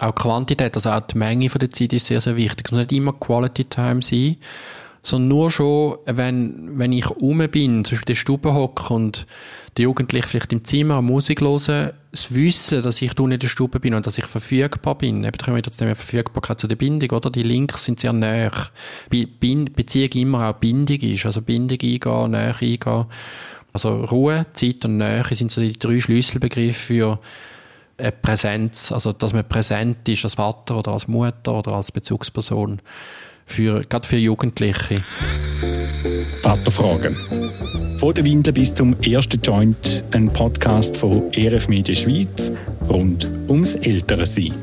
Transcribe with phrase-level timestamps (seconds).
[0.00, 2.66] auch Quantität, also auch die Menge von der Zeit ist sehr, sehr wichtig.
[2.66, 4.36] Es muss nicht immer Quality Time sein,
[5.02, 9.26] sondern nur schon, wenn, wenn ich rum bin, zum Beispiel in der Stube hocke und
[9.76, 13.94] die Jugendlichen vielleicht im Zimmer Musik hören, das Wissen, dass ich in der Stube bin
[13.94, 15.24] und dass ich verfügbar bin.
[15.24, 17.30] Eben, da kommen wir zu der Verfügbarkeit zu der Bindung, oder?
[17.30, 18.52] Die Links sind sehr näher.
[19.08, 23.06] Be Beziehung immer auch Bindung ist, also Bindung eingehen, Nähe eingehen.
[23.72, 27.20] Also Ruhe, Zeit und Nähe sind so die drei Schlüsselbegriffe für
[28.00, 32.80] eine Präsenz, also dass man präsent ist als Vater oder als Mutter oder als Bezugsperson,
[33.46, 35.02] für, gerade für Jugendliche.
[36.42, 37.14] Vaterfragen.
[37.98, 42.52] Von der Windel bis zum ersten Joint, ein Podcast von ERF Media Schweiz
[42.88, 44.54] rund ums ältere Sein.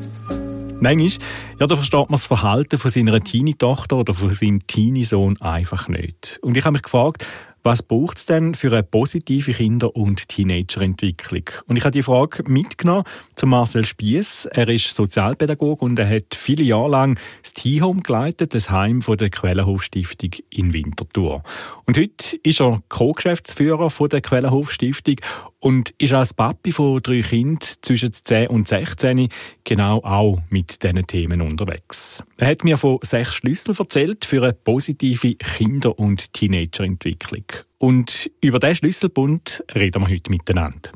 [0.80, 1.26] Manchmal,
[1.58, 6.38] ja, da versteht man das Verhalten von seiner Teenie-Tochter oder von seinem Teenie-Sohn einfach nicht.
[6.42, 7.26] Und ich habe mich gefragt,
[7.68, 11.50] was braucht es denn für eine positive Kinder- und Teenagerentwicklung?
[11.66, 13.04] Und ich habe die Frage mitgenommen
[13.34, 14.46] zu Marcel Spiess.
[14.46, 19.18] Er ist Sozialpädagoge und er hat viele Jahre lang das T-Home geleitet, das Heim von
[19.18, 21.42] der Quellenhof-Stiftung in Winterthur.
[21.84, 25.16] Und heute ist er Co-Geschäftsführer der Quellenhof-Stiftung
[25.60, 29.28] und ist als Papi von drei Kindern zwischen 10 und 16
[29.64, 32.22] genau auch mit diesen Themen unterwegs.
[32.36, 37.44] Er hat mir von sechs Schlüsseln erzählt für eine positive Kinder- und Teenagerentwicklung.
[37.78, 40.90] Und über diesen Schlüsselbund reden wir heute miteinander.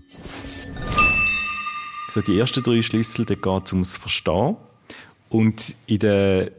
[2.11, 4.57] So die ersten drei Schlüssel, geht ums Verstehen
[5.31, 6.51] und in den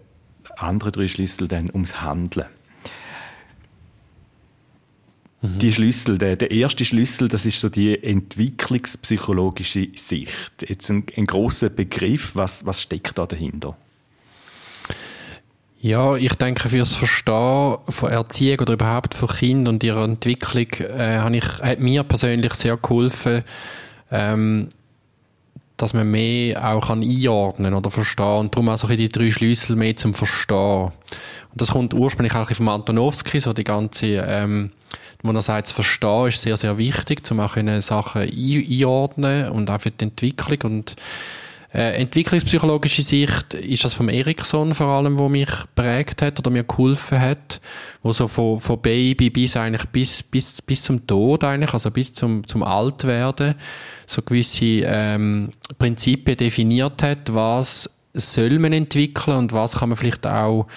[0.58, 2.48] anderen drei Schlüsseln dann ums Handeln.
[5.44, 5.60] Mhm.
[5.60, 10.66] Die Schlüssel, der, der erste Schlüssel, das ist so die entwicklungspsychologische Sicht.
[10.66, 13.76] Jetzt ein, ein großer Begriff, was, was steckt da dahinter?
[15.82, 21.18] Ja, ich denke, fürs Verstehen von Erziehung oder überhaupt von Kindern und ihrer Entwicklung äh,
[21.18, 23.44] hat, ich, hat mir persönlich sehr geholfen,
[24.10, 24.70] ähm,
[25.84, 29.76] dass man mehr auch kann einordnen oder verstehen und darum auch so die drei Schlüssel
[29.76, 30.86] mehr zum Verstehen.
[30.86, 34.72] Und das kommt ursprünglich auch von Antonowski, so die ganze, ähm,
[35.22, 39.82] wo er sagt, das Verstehen ist sehr, sehr wichtig, um auch Sachen einordnen und auch
[39.82, 40.96] für die Entwicklung und
[41.74, 46.64] äh, entwicklungspsychologische Sicht ist das vom Erikson vor allem, wo mich prägt hat oder mir
[46.64, 47.60] geholfen hat,
[48.04, 52.14] wo so von, von Baby bis eigentlich bis, bis, bis zum Tod eigentlich, also bis
[52.14, 53.56] zum, zum Altwerden,
[54.06, 60.28] so gewisse ähm, Prinzipien definiert hat, was soll man entwickeln und was kann man vielleicht
[60.28, 60.68] auch,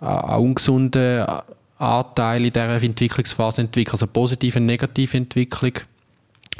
[0.00, 1.44] äh, auch ungesunde
[1.78, 5.74] Anteile in dieser Entwicklungsphase entwickeln, also positive und negative Entwicklung.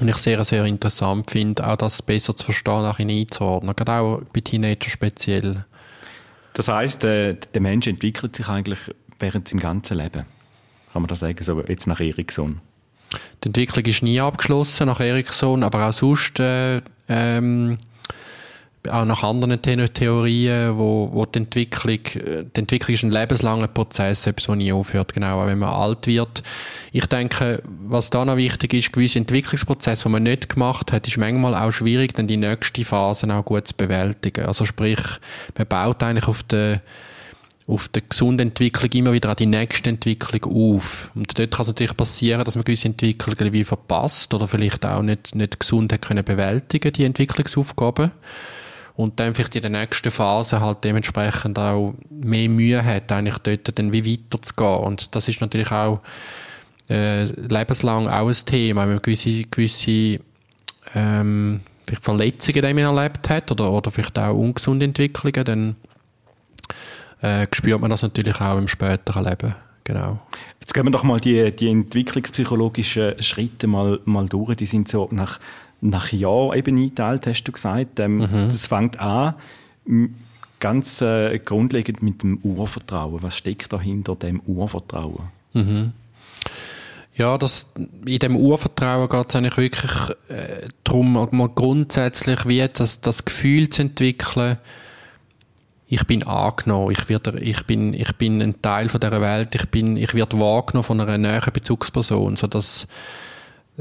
[0.01, 3.77] Und ich sehr, sehr interessant finde, auch das besser zu verstehen, auch einzuordnen.
[3.77, 5.65] Gerade auch bei Teenagern speziell.
[6.55, 8.79] Das heisst, der, der Mensch entwickelt sich eigentlich
[9.19, 10.25] während seinem ganzen Leben.
[10.93, 12.61] Kann man das sagen, so jetzt nach Erikson?
[13.43, 17.79] Die Entwicklung ist nie abgeschlossen nach Erikson, aber auch sonst äh, ähm,
[18.89, 24.47] auch nach anderen Theorien, wo, wo die Entwicklung, die Entwicklung ist ein lebenslanger Prozess, etwas,
[24.47, 26.43] das nie aufhört, genau, auch wenn man alt wird.
[26.91, 31.17] Ich denke, was da noch wichtig ist, gewisse Entwicklungsprozesse, die man nicht gemacht hat, ist
[31.17, 34.47] manchmal auch schwierig, dann die nächste Phase auch gut zu bewältigen.
[34.47, 35.01] Also sprich,
[35.57, 36.83] man baut eigentlich auf der
[37.69, 41.11] auf der gesunden Entwicklung immer wieder an die nächste Entwicklung auf.
[41.15, 45.01] Und dort kann es natürlich passieren, dass man gewisse Entwicklungen wie verpasst oder vielleicht auch
[45.01, 48.11] nicht, nicht gesund hat können bewältigen, die Entwicklungsaufgaben
[48.95, 53.79] und dann vielleicht in der nächsten Phase halt dementsprechend auch mehr Mühe hat, eigentlich dort
[53.79, 54.85] dann wie weiterzugehen.
[54.85, 56.01] Und das ist natürlich auch
[56.91, 60.21] äh, lebenslang auch ein Thema, wenn man gewisse, gewisse
[60.95, 65.77] ähm, vielleicht Verletzungen die man erlebt hat oder, oder vielleicht auch ungesunde Entwicklungen, dann
[67.21, 69.55] äh, spürt man das natürlich auch im späteren Leben.
[69.85, 70.21] Genau.
[70.61, 74.57] Jetzt gehen wir doch mal die, die entwicklungspsychologischen Schritte mal, mal durch.
[74.57, 75.41] Die sind so nach
[75.83, 78.01] nach Jahren eben eingeteilt, hast du gesagt.
[78.01, 78.47] Ähm, mhm.
[78.49, 79.35] Das fängt an
[80.63, 83.23] ganz äh, grundlegend mit dem Urvertrauen.
[83.23, 85.29] Was steckt dahinter dem Urvertrauen?
[85.53, 85.93] Mhm.
[87.15, 87.71] Ja, das,
[88.07, 89.93] in dem Urvertrauen geht es eigentlich wirklich
[90.29, 94.57] äh, darum, mal grundsätzlich wie das, das Gefühl zu entwickeln,
[95.89, 99.69] ich bin angenommen, ich, werde, ich, bin, ich bin ein Teil von dieser Welt, ich,
[99.69, 102.87] bin, ich werde wahrgenommen von einer näheren Bezugsperson, sodass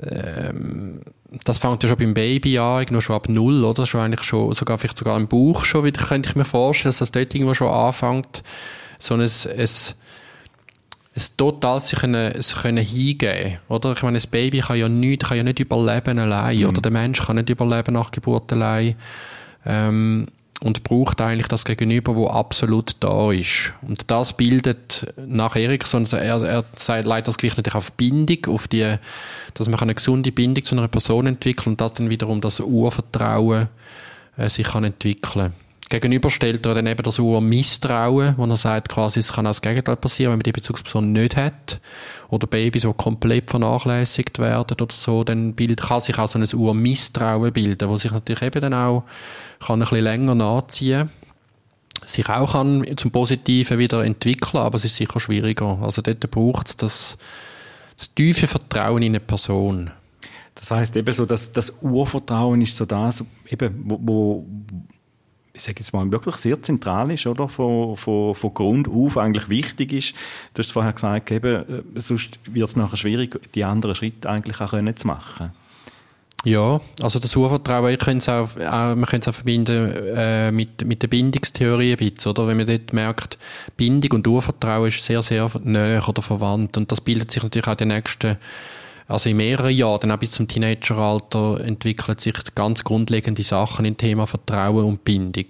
[0.02, 1.04] ähm,
[1.46, 3.86] das fängt ja schon beim Baby an, irgendwo schon ab null, oder?
[3.86, 7.00] Schon eigentlich schon, sogar, vielleicht sogar im Bauch schon wieder, könnte ich mir vorstellen, dass
[7.00, 8.44] das dort irgendwo schon anfängt,
[9.00, 9.30] so ein, ein,
[11.16, 13.94] ein total sich können, sich können hingeben, oder?
[13.94, 16.66] Ich meine, das Baby kann ja nicht, kann ja nicht überleben allein, mhm.
[16.66, 18.96] oder der Mensch kann nicht überleben nach Geburt allein.
[19.66, 20.28] Ähm,
[20.64, 23.74] und braucht eigentlich das Gegenüber, wo absolut da ist.
[23.82, 28.68] Und das bildet nach Erikson, also er, er leitet das Gewicht natürlich auf Bindung, auf
[28.68, 28.96] die,
[29.56, 33.70] dass man eine gesunde Bindung zu einer Person entwickeln und das dann wiederum das Urvertrauen
[34.38, 35.52] äh, sich kann entwickeln.
[35.52, 35.71] Gegenüber
[36.30, 39.96] stellt er dann eben das Urmisstrauen, wo er sagt, quasi, es kann auch das Gegenteil
[39.96, 41.80] passieren, wenn man die Bezugsperson nicht hat.
[42.30, 46.48] Oder Babys, die komplett vernachlässigt werden oder so, dann bildet, kann sich auch so ein
[46.54, 49.04] Urmisstrauen bilden, wo sich natürlich eben dann auch
[49.60, 51.10] kann ein bisschen länger nachziehen
[52.06, 55.80] sich auch kann zum Positiven wieder entwickeln, aber es ist sicher schwieriger.
[55.82, 57.18] Also dort braucht es das,
[57.96, 59.92] das tiefe Vertrauen in eine Person.
[60.56, 64.46] Das heißt eben so, dass das Urvertrauen ist so das, eben, wo, wo
[65.54, 67.48] ich sage jetzt mal, wirklich sehr zentral ist, oder?
[67.48, 70.14] Von, von, von Grund auf eigentlich wichtig ist.
[70.54, 74.62] Du hast vorher gesagt, eben, äh, sonst wird es nachher schwierig, die anderen Schritte eigentlich
[74.62, 75.52] auch können zu machen.
[76.44, 80.52] Ja, also das Urvertrauen, ich könnte es auch, auch, man könnte es auch verbinden äh,
[80.52, 82.48] mit, mit der Bindungstheorie ein bisschen, oder?
[82.48, 83.38] Wenn man dort merkt,
[83.78, 87.76] Bindung und Urvertrauen ist sehr, sehr näher oder verwandt und das bildet sich natürlich auch
[87.76, 88.38] die nächsten
[89.12, 93.98] also in mehreren Jahren, dann auch bis zum Teenageralter, entwickeln sich ganz grundlegende Sachen im
[93.98, 95.46] Thema Vertrauen und Bindung.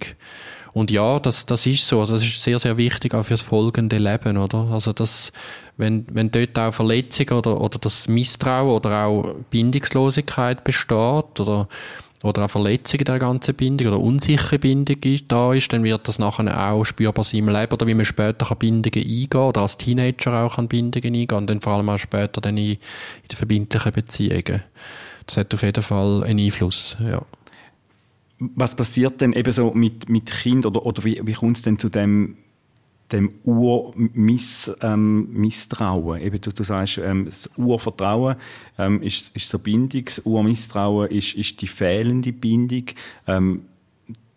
[0.72, 2.00] Und ja, das, das ist so.
[2.00, 4.68] Also das ist sehr, sehr wichtig auch fürs folgende Leben, oder?
[4.70, 5.30] Also das,
[5.76, 11.68] wenn, wenn dort auch Verletzung oder, oder das Misstrauen oder auch Bindungslosigkeit besteht oder
[12.22, 14.96] oder auch Verletzung in der ganzen Bindung oder unsichere Bindung
[15.28, 18.46] da ist, dann wird das nachher auch spürbar sein im Leben oder wie man später
[18.46, 21.98] kann Bindungen eingehen oder als Teenager auch kann Bindungen eingehen und dann vor allem auch
[21.98, 22.78] später dann in, in
[23.30, 24.62] den verbindlichen Beziehungen.
[25.26, 27.22] Das hat auf jeden Fall einen Einfluss, ja.
[28.38, 31.78] Was passiert denn eben so mit, mit Kindern oder, oder wie, wie kommt es denn
[31.78, 32.36] zu dem
[33.12, 36.20] dem Urmisstrauen.
[36.20, 38.36] Ähm, du, du sagst, ähm, das Urvertrauen
[38.78, 42.84] ähm, ist, ist so Bindung, das Urmisstrauen ist, ist die fehlende Bindung.
[43.26, 43.64] Ähm,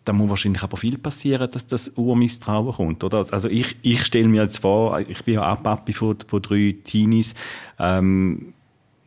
[0.04, 3.26] da muss wahrscheinlich aber viel passieren, dass das Urmisstrauen kommt, oder?
[3.32, 6.76] Also ich, ich stelle mir jetzt vor, ich bin ja auch Papi von, von drei
[6.84, 7.34] Teenies,
[7.78, 8.54] ähm,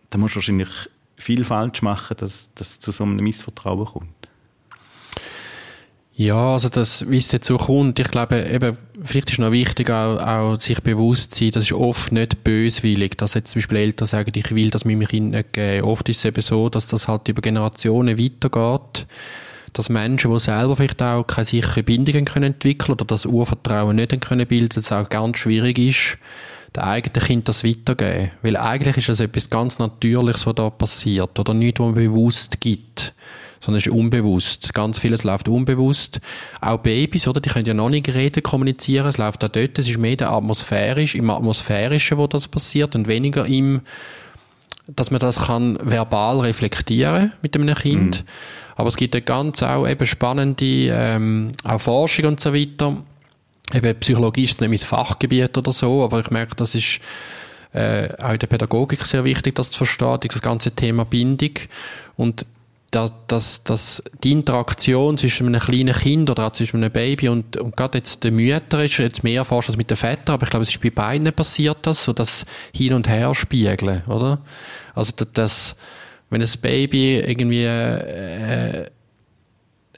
[0.09, 0.69] da muss wahrscheinlich
[1.15, 4.18] viel falsch machen, dass das zu so einem Missvertrauen kommt.
[6.19, 10.17] Ja, also das, wie es dazu kommt, ich glaube, eben, vielleicht ist noch wichtig, auch,
[10.17, 14.05] auch sich bewusst zu sein, das ist oft nicht böswillig, dass jetzt zum Beispiel Eltern
[14.05, 15.85] sagen, ich will das meinem Kind nicht geben.
[15.85, 19.07] Oft ist es eben so, dass das halt über Generationen weitergeht,
[19.71, 24.19] dass Menschen, die selber vielleicht auch keine sichere Bindungen können entwickeln oder das Urvertrauen nicht
[24.19, 26.17] können bilden, dass es auch ganz schwierig ist,
[26.75, 28.31] der eigenen Kind das weitergeben.
[28.41, 32.59] Weil eigentlich ist das etwas ganz Natürliches, was da passiert, oder nichts, was man bewusst
[32.59, 33.13] gibt
[33.59, 34.73] sondern es ist unbewusst.
[34.73, 36.19] Ganz vieles läuft unbewusst.
[36.61, 37.41] Auch Babys, oder?
[37.41, 39.07] Die können ja noch nicht reden, kommunizieren.
[39.07, 39.77] Es läuft auch dort.
[39.77, 43.81] Es ist mehr der atmosphärisch, im Atmosphärischen, wo das passiert und weniger im,
[44.87, 48.21] dass man das kann verbal reflektieren mit einem Kind.
[48.21, 48.29] Mhm.
[48.75, 52.95] Aber es gibt ja ganz auch eben spannende, ähm, auch Forschung und so weiter.
[53.73, 57.01] Eben Psychologie ist nicht mein Fachgebiet oder so, aber ich merke, das ist,
[57.73, 61.51] äh, auch in der Pädagogik sehr wichtig, das zu verstehen, das ganze Thema Bindung.
[62.15, 62.45] Und
[62.91, 67.57] dass, dass, dass die Interaktion zwischen einem kleinen Kind oder auch zwischen einem Baby und,
[67.57, 70.49] und gerade jetzt der Mütter ist jetzt mehr erforscht als mit den Vätern, aber ich
[70.49, 74.39] glaube, es ist bei beiden passiert das, so das Hin und Her spiegeln, oder?
[74.95, 75.75] Also, dass,
[76.29, 78.89] wenn ein Baby irgendwie, äh,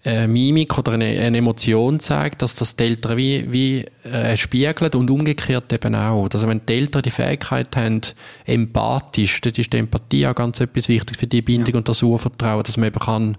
[0.04, 4.96] eine Mimik oder eine, eine, Emotion zeigt, dass das die Eltern wie, wie äh, spiegelt
[4.96, 6.28] und umgekehrt eben auch.
[6.34, 8.02] Also wenn die Eltern die Fähigkeit haben,
[8.46, 11.78] empathisch, dann ist die Empathie auch ganz etwas wichtig für die Bindung ja.
[11.78, 13.38] und das Urvertrauen, dass man eben kann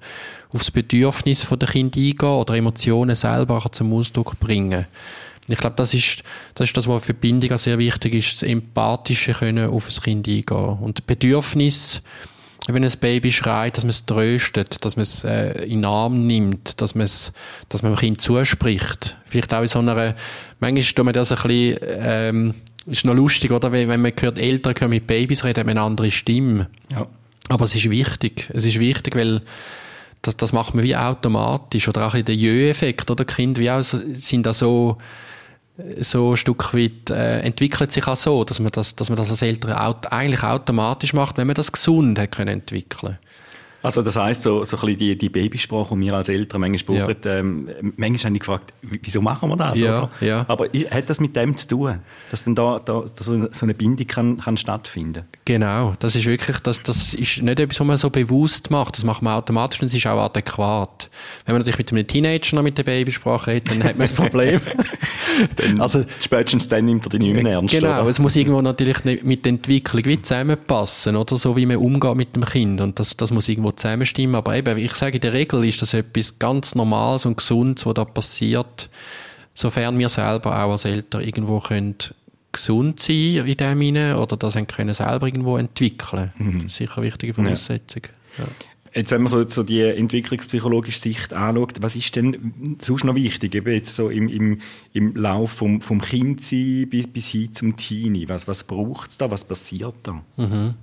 [0.50, 4.86] aufs Bedürfnis von der Kind eingehen oder Emotionen selber auch zum Ausdruck bringen.
[5.48, 6.22] Ich glaube, das ist,
[6.54, 10.28] das ist das, was für Bindung sehr wichtig ist, das empathische können auf das Kind
[10.28, 10.78] eingehen.
[10.80, 12.02] Und Bedürfnis,
[12.68, 16.26] wenn ein Baby schreit, dass man es tröstet, dass man es äh, in den Arm
[16.26, 17.32] nimmt, dass man es,
[17.68, 19.16] dass man dem Kind zuspricht.
[19.24, 20.14] Vielleicht auch in so einer,
[20.60, 22.54] manchmal tut man das ein bisschen, ähm,
[22.86, 23.72] ist noch lustig, oder?
[23.72, 26.68] Wenn man hört, Eltern können mit Babys reden, haben eine andere Stimme.
[26.90, 27.06] Ja.
[27.48, 28.48] Aber es ist wichtig.
[28.52, 29.42] Es ist wichtig, weil
[30.22, 31.88] das, das macht man wie automatisch.
[31.88, 33.24] Oder auch in der Jö-Effekt, oder?
[33.24, 34.98] Kinder wie auch, sind da so,
[36.00, 39.30] so ein Stück weit äh, entwickelt sich auch so, dass man das, dass man das
[39.30, 39.72] als Eltern
[40.10, 43.18] eigentlich automatisch macht, wenn man das gesund hat können entwickeln.
[43.82, 47.00] Also das heisst, so, so ein bisschen die, die Babysprache, die wir als Eltern manchmal
[47.00, 47.38] brauchen, ja.
[47.38, 49.78] ähm, manchmal habe ich gefragt, wieso machen wir das?
[49.78, 50.10] Ja, oder?
[50.20, 50.44] Ja.
[50.48, 51.98] Aber hat das mit dem zu tun,
[52.30, 56.82] dass dann da, da so eine Bindung kann, kann stattfinden Genau, das ist wirklich, das,
[56.82, 59.94] das ist nicht etwas, was man so bewusst macht, das macht man automatisch und es
[59.94, 61.10] ist auch adäquat.
[61.44, 64.12] Wenn man natürlich mit einem Teenager noch mit der Babysprache redet, dann hat man das
[64.12, 64.60] Problem.
[65.56, 67.74] dann, also, spätestens dann nimmt er die nicht mehr ernst.
[67.74, 68.08] Genau, oder?
[68.08, 72.36] es muss irgendwo natürlich mit der Entwicklung wie zusammenpassen, oder so wie man umgeht mit
[72.36, 74.36] dem Kind und das, das muss irgendwo zusammenstimmen.
[74.36, 77.94] Aber eben, ich sage, in der Regel ist das etwas ganz Normales und Gesundes, was
[77.94, 78.88] da passiert,
[79.54, 81.96] sofern wir selber auch als Eltern irgendwo können
[82.52, 86.32] gesund sein in dem hinein oder das können selber irgendwo entwickeln.
[86.36, 86.54] Mhm.
[86.54, 88.02] Das ist sicher eine wichtige Voraussetzung.
[88.38, 88.44] Ja.
[88.94, 93.54] Jetzt, wenn man so, so die entwicklungspsychologische Sicht anschaut, was ist denn sonst noch wichtig,
[93.54, 94.60] eben jetzt so im, im,
[94.92, 98.28] im Lauf vom, vom Kindsein bis, bis hin zum Teenie?
[98.28, 99.30] Was, was braucht es da?
[99.30, 100.22] Was passiert da?
[100.36, 100.74] Mhm.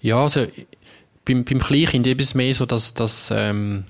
[0.00, 0.46] Ja, also
[1.28, 3.84] beim, beim Kleinkind es mehr so, dass, dass ähm,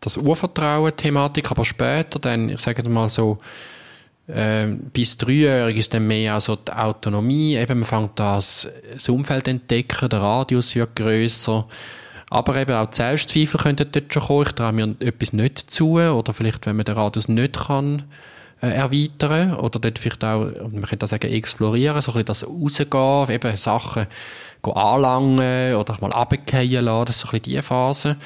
[0.00, 3.38] das Urvertrauen-Thematik, aber später dann, ich sage mal so,
[4.28, 9.48] äh, bis dreijährig ist dann mehr also die Autonomie, eben man fängt das, das Umfeld
[9.48, 11.66] entdecken, der Radius wird grösser,
[12.28, 15.94] aber eben auch die Selbstzweifel könnten dort schon kommen, ich traue mir etwas nicht zu,
[15.94, 18.04] oder vielleicht, wenn man den Radius nicht kann,
[18.60, 22.46] äh, erweitern, oder dort vielleicht auch, man könnte das sagen, explorieren, so ein bisschen das
[22.46, 24.06] Rausgehen, eben Sachen
[24.62, 28.16] anlangen oder mal runterfallen lassen, das ist so ein bisschen die Phase.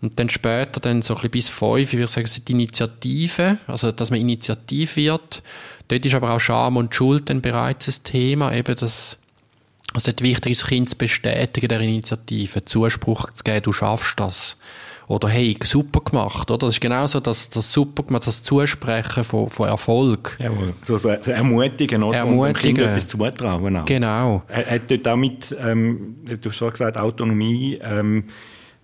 [0.00, 3.58] Und dann später, dann so ein bisschen bis fünf, ich würde sagen, sind die Initiative,
[3.68, 5.42] also dass man initiativ wird.
[5.86, 9.18] Dort ist aber auch Scham und Schuld dann bereits ein Thema, eben das,
[9.94, 14.18] also dort wichtig ist, das Kind zu bestätigen der Initiative, Zuspruch zu geben, du schaffst
[14.18, 14.56] das.
[15.08, 16.66] Oder hey, super gemacht, oder?
[16.66, 20.38] Das ist genauso das, das super gemacht, das Zusprechen von, von Erfolg.
[20.40, 20.50] Ja,
[20.82, 22.18] so, so, so ermutigen, oder?
[22.18, 22.84] Ermutigen.
[22.84, 23.84] Und etwas zutrauen auch.
[23.84, 24.42] Genau.
[24.48, 28.24] Hat dort damit, ähm, du hast schon gesagt, Autonomie, ähm,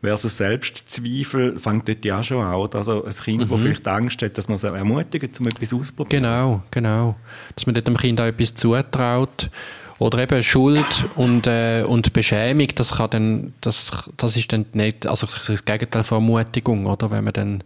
[0.01, 2.55] versus Selbstzweifel fängt dort ja auch schon an.
[2.55, 2.79] Oder?
[2.79, 3.49] Also ein Kind, mhm.
[3.49, 6.23] das vielleicht Angst hat, dass man es ermutigt, um etwas auszuprobieren.
[6.23, 7.17] Genau, genau.
[7.55, 9.51] Dass man dem Kind auch etwas zutraut.
[9.99, 15.09] Oder eben Schuld und, äh, und Beschämung, das kann dann, das, das ist dann nicht,
[15.09, 17.11] also das Gegenteil von Ermutigung, oder?
[17.11, 17.65] Wenn man dann,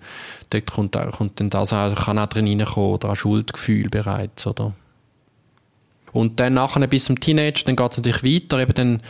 [0.49, 4.73] dort kommt, kommt dann das auch, kann auch drin reinkommen, oder ein Schuldgefühl bereits, oder?
[6.13, 9.03] Und dann nachher bis zum Teenager, dann geht es natürlich weiter, eben dann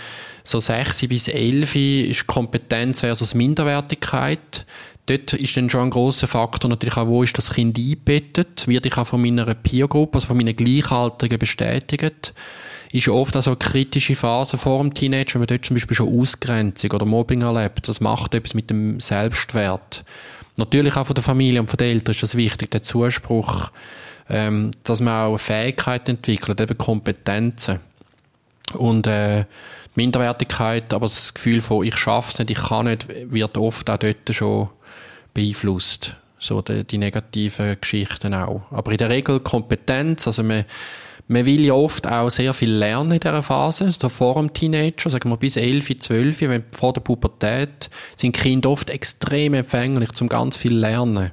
[0.45, 4.67] so 6 bis 11 ist Kompetenz versus Minderwertigkeit.
[5.07, 8.87] Dort ist dann schon ein grosser Faktor natürlich auch, wo ist das Kind eingebettet, wird
[8.87, 12.33] ich auch von meiner Peergruppe, also von meinen Gleichaltrigen bestätigt.
[12.93, 15.75] Ist ja oft auch so eine kritische Phase vor dem Teenager, wenn man dort zum
[15.75, 17.89] Beispiel schon Ausgrenzung oder Mobbing erlebt.
[17.89, 20.05] Das macht etwas mit dem Selbstwert.
[20.57, 23.71] Natürlich auch von der Familie und von den Eltern ist das wichtig, der Zuspruch,
[24.29, 27.81] ähm, dass man auch Fähigkeiten entwickelt, eben Kompetenzen.
[28.75, 29.45] Und äh,
[29.97, 33.89] die Minderwertigkeit, aber das Gefühl von ich schaffe es nicht, ich kann nicht, wird oft
[33.89, 34.69] auch dort schon
[35.33, 36.17] beeinflusst.
[36.39, 38.63] So die, die negativen Geschichten auch.
[38.71, 40.65] Aber in der Regel Kompetenz, also man,
[41.33, 45.11] man will ja oft auch sehr viel lernen in dieser Phase, so vor dem Teenager,
[45.11, 50.29] sagen wir bis 11, 12, wenn, vor der Pubertät, sind Kinder oft extrem empfänglich zum
[50.29, 51.31] ganz viel Lernen.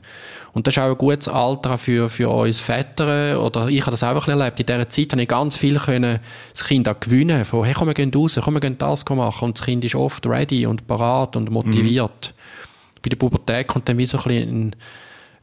[0.53, 4.03] Und das ist auch ein gutes Alter für, für uns Väter, oder ich habe das
[4.03, 4.59] auch ein bisschen erlebt.
[4.59, 6.19] In dieser Zeit habe ich ganz viel können,
[6.51, 9.45] das Kind auch gewinnen, von, hey, komm, wir gehen raus, komm, wir gehen das machen.
[9.45, 12.33] Und das Kind ist oft ready und parat und motiviert.
[12.33, 13.01] Mhm.
[13.01, 14.75] Bei der Pubertät kommt dann wie so ein bisschen ein,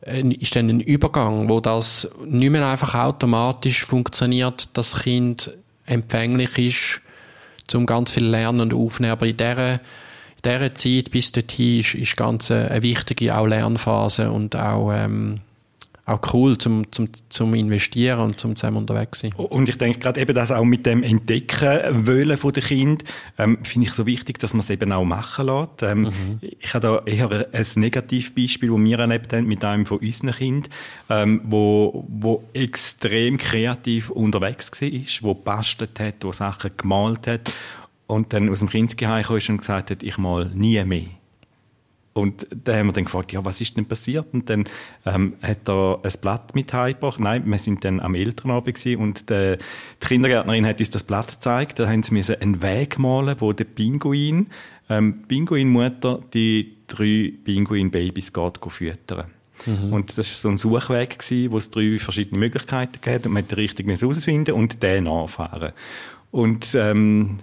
[0.06, 6.58] ist dann ein Übergang, wo das nicht mehr einfach automatisch funktioniert, dass das Kind empfänglich
[6.58, 7.00] ist,
[7.66, 9.12] zum ganz viel lernen und aufnehmen.
[9.12, 9.80] Aber in dieser
[10.46, 15.40] dieser Zeit bis dorthin ist, ist ganz eine wichtige auch Lernphase und auch, ähm,
[16.06, 19.32] auch cool zum, zum, zum Investieren und zum zusammen unterwegs sein.
[19.34, 23.04] Und ich denke gerade eben das auch mit dem Entdecken wollen von den Kind
[23.38, 25.82] ähm, finde ich so wichtig, dass man es eben auch machen lässt.
[25.82, 26.38] Ähm, mhm.
[26.40, 30.70] Ich habe da eher ein Negativbeispiel, das wir erlebt haben mit einem von unseren Kindern,
[31.10, 34.90] ähm, wo, wo extrem kreativ unterwegs war,
[35.22, 37.52] wo bastelt hat, wo Sachen gemalt hat
[38.06, 41.02] und dann aus dem Kindsgeheim kam und gesagt hat, ich mal nie mehr.
[42.16, 44.26] Und da haben wir dann gefragt, ja, was ist denn passiert?
[44.32, 44.64] Und dann
[45.04, 47.20] ähm, hat er ein Blatt mit heimgebracht.
[47.20, 49.56] Nein, wir sind dann am Elternabend gewesen und die,
[50.02, 51.78] die Kindergärtnerin hat uns das Blatt gezeigt.
[51.78, 54.48] Da haben sie müssen einen Weg malen, wo der Pinguin,
[54.88, 59.26] ähm, Pinguinmutter, die drei Pinguin-Babys geht füttern.
[59.64, 59.92] Mhm.
[59.92, 63.46] Und das war so ein Suchweg, gewesen, wo es drei verschiedene Möglichkeiten gab und man
[63.46, 65.72] den richtigen herausfinden und den nachfahren.
[66.30, 67.38] Und ähm,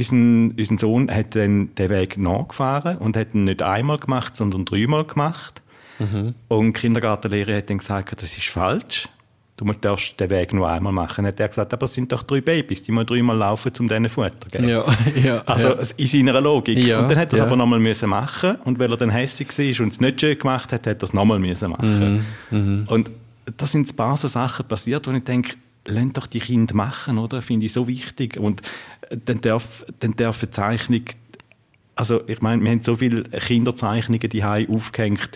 [0.00, 4.64] unser, unser Sohn hat dann den Weg nachgefahren und hat ihn nicht einmal gemacht, sondern
[4.64, 5.62] dreimal gemacht.
[5.98, 6.34] Mhm.
[6.48, 9.08] Und die Kindergartenlehrerin hat dann gesagt, das ist falsch.
[9.56, 11.24] Du darfst den Weg nur einmal machen.
[11.24, 13.88] Dann hat er gesagt, aber es sind doch drei Babys, die müssen dreimal laufen, um
[13.88, 14.70] denen Futter zu geben.
[14.70, 14.84] Ja,
[15.22, 15.82] ja, also ja.
[15.98, 16.78] in seiner Logik.
[16.78, 17.44] Ja, und dann hat er es ja.
[17.44, 20.72] aber nochmal müssen machen und weil er dann hässlich war und es nicht schön gemacht
[20.72, 22.24] hat, hat er es nochmal müssen machen.
[22.50, 22.84] Mhm, mhm.
[22.88, 23.10] Und
[23.58, 27.18] da sind ein paar so Sachen passiert, wo ich denke, lasst doch die Kinder machen,
[27.18, 27.42] oder?
[27.42, 28.38] Finde ich so wichtig.
[28.38, 28.62] Und
[29.10, 31.04] dann darf, dann darf eine Zeichnung
[31.96, 35.28] also ich meine, wir haben so viele Kinderzeichnungen die aufgehängt,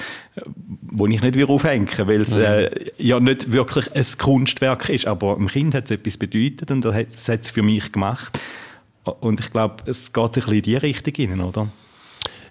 [0.81, 5.49] wo ich nicht aufhängen weil es äh, ja nicht wirklich ein Kunstwerk ist, aber dem
[5.49, 8.39] Kind hat es etwas bedeutet und das hat es für mich gemacht.
[9.21, 11.69] Und ich glaube, es geht ein bisschen in die Richtung hinein, oder?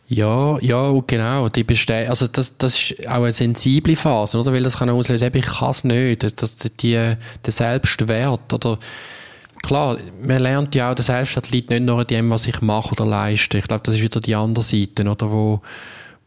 [0.07, 1.49] Ja, ja, genau.
[1.49, 4.53] Die bestehen, also das, das ist auch eine sensible Phase, oder?
[4.53, 6.39] Weil das kann auslösen, ich kann es nicht.
[6.39, 8.77] Das, die, der Selbstwert, oder?
[9.63, 12.91] Klar, man lernt ja auch, der Selbstwert liegt nicht nur in dem, was ich mache
[12.91, 13.57] oder leiste.
[13.57, 15.61] Ich glaube, das ist wieder die andere Seite, oder, wo,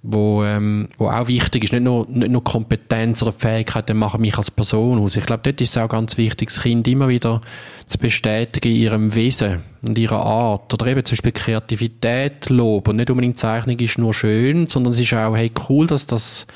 [0.02, 1.72] wo, ähm, wo auch wichtig ist.
[1.72, 5.16] Nicht nur, nicht nur Kompetenz oder Fähigkeiten machen mich als Person aus.
[5.16, 7.40] Ich glaube, dort ist es auch ganz wichtig, das Kind immer wieder
[7.84, 10.72] zu bestätigen in ihrem Wesen und ihrer Art.
[10.72, 12.90] Oder eben zum Beispiel Kreativität loben.
[12.90, 16.46] Und nicht unbedingt Zeichnung ist nur schön, sondern es ist auch, hey, cool, dass das,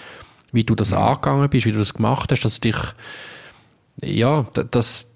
[0.52, 2.78] wie du das angegangen bist, wie du das gemacht hast, dass du dich,
[4.02, 5.08] ja, das,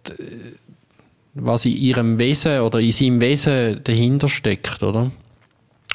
[1.34, 5.10] was in ihrem Wesen oder in seinem Wesen dahinter steckt, oder?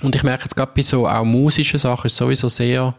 [0.02, 2.96] Und ich merke jetzt gerade bei so auch musischen Sachen ist sowieso sehr,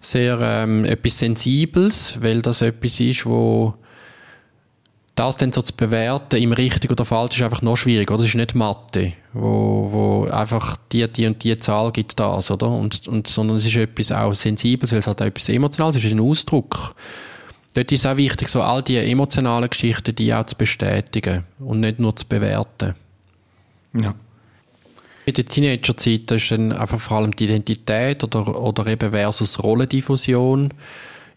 [0.00, 3.74] sehr ähm, etwas Sensibles, weil das etwas ist, wo
[5.14, 8.18] das dann so zu bewerten, im richtig oder falsch, ist einfach noch schwierig, oder?
[8.18, 12.68] Das ist nicht Mathe, wo, wo einfach die, die und die Zahl gibt das, oder?
[12.68, 16.04] Und, und, sondern es ist etwas auch Sensibles, weil es halt auch etwas Emotionales ist,
[16.04, 16.94] es ist ein Ausdruck.
[17.74, 21.80] Dort ist es auch wichtig, so all die emotionalen Geschichten, die auch zu bestätigen und
[21.80, 22.94] nicht nur zu bewerten.
[23.94, 24.14] Ja.
[25.26, 30.70] In der Teenagerzeit ist dann einfach vor allem die Identität oder, oder eben versus Rollendiffusion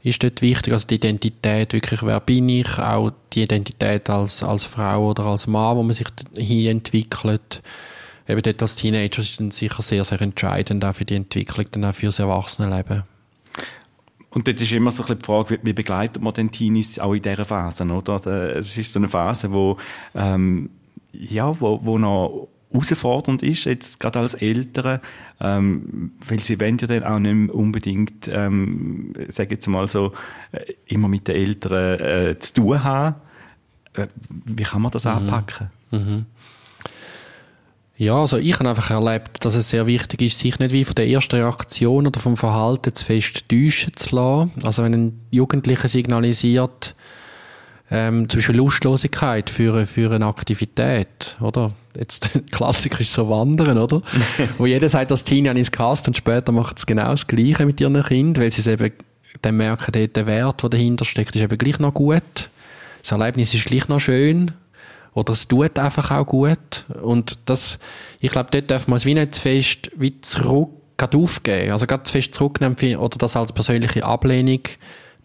[0.03, 0.73] ist dort wichtig.
[0.73, 5.47] Also die Identität, wirklich, wer bin ich, auch die Identität als, als Frau oder als
[5.47, 7.61] Mann, wo man sich hier entwickelt.
[8.27, 11.85] Eben dort als Teenager ist dann sicher sehr, sehr entscheidend auch für die Entwicklung, dann
[11.85, 13.03] auch fürs Erwachsenenleben.
[14.33, 17.13] Und dort ist immer so ein bisschen die Frage, wie begleitet man den Teenies auch
[17.13, 18.55] in dieser Phase, oder?
[18.55, 19.77] Es ist so eine Phase, wo,
[20.15, 20.69] ähm,
[21.11, 24.99] ja, wo, wo noch herausfordernd ist, jetzt gerade als Eltern,
[25.39, 30.13] ähm, weil sie wollen ja dann auch nicht unbedingt, ähm, sage jetzt mal so,
[30.51, 33.15] äh, immer mit den Eltern äh, zu tun haben.
[33.93, 34.07] Äh,
[34.45, 35.11] wie kann man das mhm.
[35.11, 35.69] anpacken?
[35.91, 36.25] Mhm.
[37.95, 40.95] Ja, also ich habe einfach erlebt, dass es sehr wichtig ist, sich nicht wie von
[40.95, 44.51] der ersten Reaktion oder vom Verhalten zu fest täuschen zu lassen.
[44.63, 46.95] Also wenn ein Jugendlicher signalisiert,
[47.91, 51.71] ähm, zum Beispiel Lustlosigkeit für, für eine Aktivität, oder?
[51.95, 54.01] Jetzt, Klassiker ist so Wandern, oder?
[54.57, 57.65] Wo jeder sagt, das Teenie habe ich Cast und später macht es genau das Gleiche
[57.67, 58.91] mit ihren Kind, weil sie es eben
[59.43, 62.49] dann merken, der Wert, der dahinter steckt, ist eben gleich noch gut.
[63.01, 64.51] Das Erlebnis ist gleich noch schön.
[65.13, 66.85] Oder es tut einfach auch gut.
[67.01, 67.79] Und das,
[68.19, 70.69] ich glaube, dort darf man es wie nicht zu fest wie zurück
[71.13, 71.71] aufgeben.
[71.71, 74.61] Also gerade zu fest zurücknehmen oder das als persönliche Ablehnung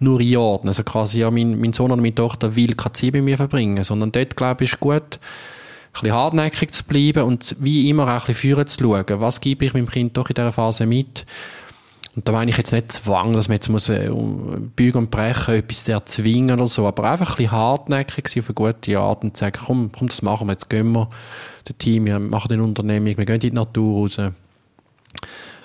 [0.01, 0.69] nur einordnen.
[0.69, 3.85] Also quasi, ja, mein, mein Sohn oder meine Tochter will keine Zeit bei mir verbringen.
[3.85, 8.09] Sondern dort, glaube ich, ist gut, ein bisschen hartnäckig zu bleiben und wie immer auch
[8.09, 9.05] ein bisschen führen zu schauen.
[9.09, 11.25] Was gebe ich meinem Kind doch in dieser Phase mit?
[12.19, 14.11] Und da meine ich jetzt nicht Zwang, dass man jetzt muss äh,
[14.75, 18.55] bügen und brechen, etwas erzwingen oder so, aber einfach ein bisschen hartnäckig sein auf eine
[18.55, 21.09] gute Art und sagen, komm, komm, das machen wir, jetzt gehen wir,
[21.65, 24.19] das Team, wir machen eine Unternehmung, wir gehen in die Natur raus.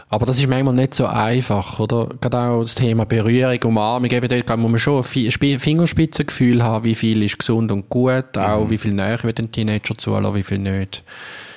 [0.10, 2.08] Aber das ist manchmal nicht so einfach, oder?
[2.22, 6.94] Gerade auch das Thema Berührung, Umarmung, eben dort muss man schon ein Fingerspitzengefühl haben, wie
[6.94, 8.70] viel ist gesund und gut, auch mhm.
[8.70, 11.02] wie viel näher wird ein Teenager zulassen, wie viel nicht.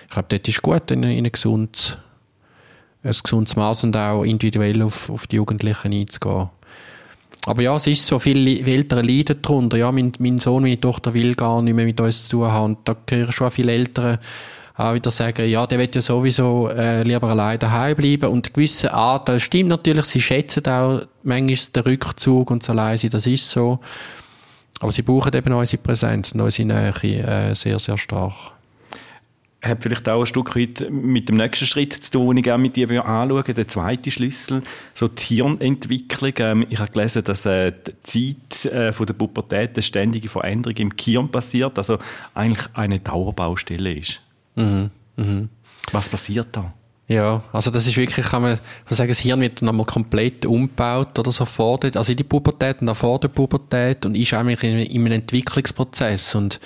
[0.07, 1.99] Ich glaube, dort ist gut, in, in ein gesundes,
[3.03, 6.49] ein gesundes Maß und auch individuell auf, auf die Jugendlichen einzugehen.
[7.47, 9.77] Aber ja, es ist so, viele Eltern leiden darunter.
[9.77, 12.65] Ja, mein, mein Sohn, meine Tochter will gar nicht mehr mit uns zu tun haben.
[12.65, 14.19] Und da höre schon viele Eltern,
[14.75, 18.31] auch wieder sagen, ja, der wird ja sowieso äh, lieber allein daheim bleiben.
[18.31, 23.11] Und ein gewisser Anteil stimmt natürlich, sie schätzen auch manchmal den Rückzug und das Alleinsein,
[23.11, 23.79] das ist so.
[24.81, 28.56] Aber sie brauchen eben unsere Präsenz und unsere Nähe äh, sehr, sehr stark.
[29.63, 32.63] Hat vielleicht auch ein Stück weit mit dem nächsten Schritt zu tun, den ich gerne
[32.63, 34.63] mit dir anschaue, der zweite Schlüssel,
[34.95, 36.33] so die Hirnentwicklung.
[36.39, 37.73] Ähm, ich habe gelesen, dass äh,
[38.15, 41.99] die Zeit äh, von der Pubertät eine ständige Veränderung im Gehirn passiert, also
[42.35, 44.21] eigentlich eine Dauerbaustelle ist.
[44.57, 44.91] Mhm.
[45.17, 45.49] Mhm.
[45.93, 46.73] Was passiert da?
[47.09, 48.59] Ja, also das ist wirklich, kann man
[48.91, 52.81] sagen, das Hirn wird nochmal komplett umgebaut oder so vor der, also in die Pubertät
[52.81, 56.59] und auch vor der Pubertät und ist eigentlich in, in einem Entwicklungsprozess und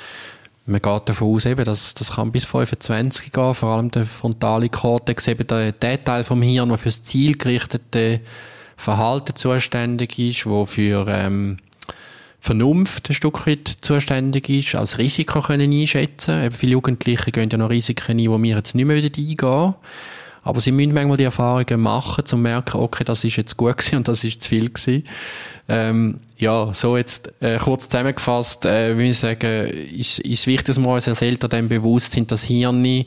[0.71, 4.69] man geht davon aus, eben, dass das kann bis 25 gehen, vor allem der frontale
[4.69, 8.21] Kortex, eben der, der Teil vom Hirn, der für das zielgerichtete
[8.77, 11.59] Verhalten zuständig ist, wo für ähm,
[12.41, 16.43] Vernunft ein Stück weit zuständig ist, als Risiko können einschätzen.
[16.43, 19.75] Eben viele Jugendliche gehen ja noch Risiken ein, die wir jetzt nicht mehr eingehen.
[20.43, 23.77] Aber sie müssen manchmal die Erfahrungen machen, um zu merken, okay, das ist jetzt gut
[23.79, 25.05] gewesen und das ist zu viel gewesen.
[25.69, 30.81] Ähm, ja, so jetzt äh, kurz zusammengefasst, äh, würde ich sagen, ist, ist wichtig, dass
[30.81, 33.05] wir uns als Eltern dem bewusst sind, dass Hirn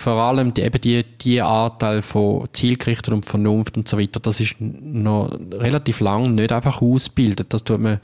[0.00, 4.40] vor allem die, eben die, die Anteil von Zielgerichtet und Vernunft und so weiter, das
[4.40, 7.52] ist noch relativ lang nicht einfach ausgebildet.
[7.52, 8.00] Das tut man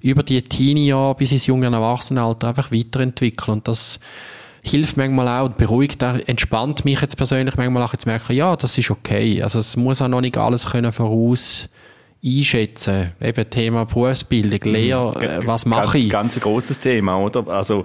[0.00, 3.58] über die Teenie-Jahre bis ins junge Erwachsenenalter einfach weiterentwickeln.
[3.58, 4.00] Und das
[4.66, 8.76] hilft manchmal auch und beruhigt, entspannt mich jetzt persönlich manchmal auch jetzt merken, ja, das
[8.76, 9.42] ist okay.
[9.42, 11.68] Also es muss auch noch nicht alles können voraus
[12.24, 13.12] einschätzen.
[13.20, 14.72] Eben Thema Berufsbildung, mhm.
[14.72, 16.10] Lehre, äh, was mache ich?
[16.10, 17.46] Ganz, ganz großes Thema, oder?
[17.48, 17.84] Also,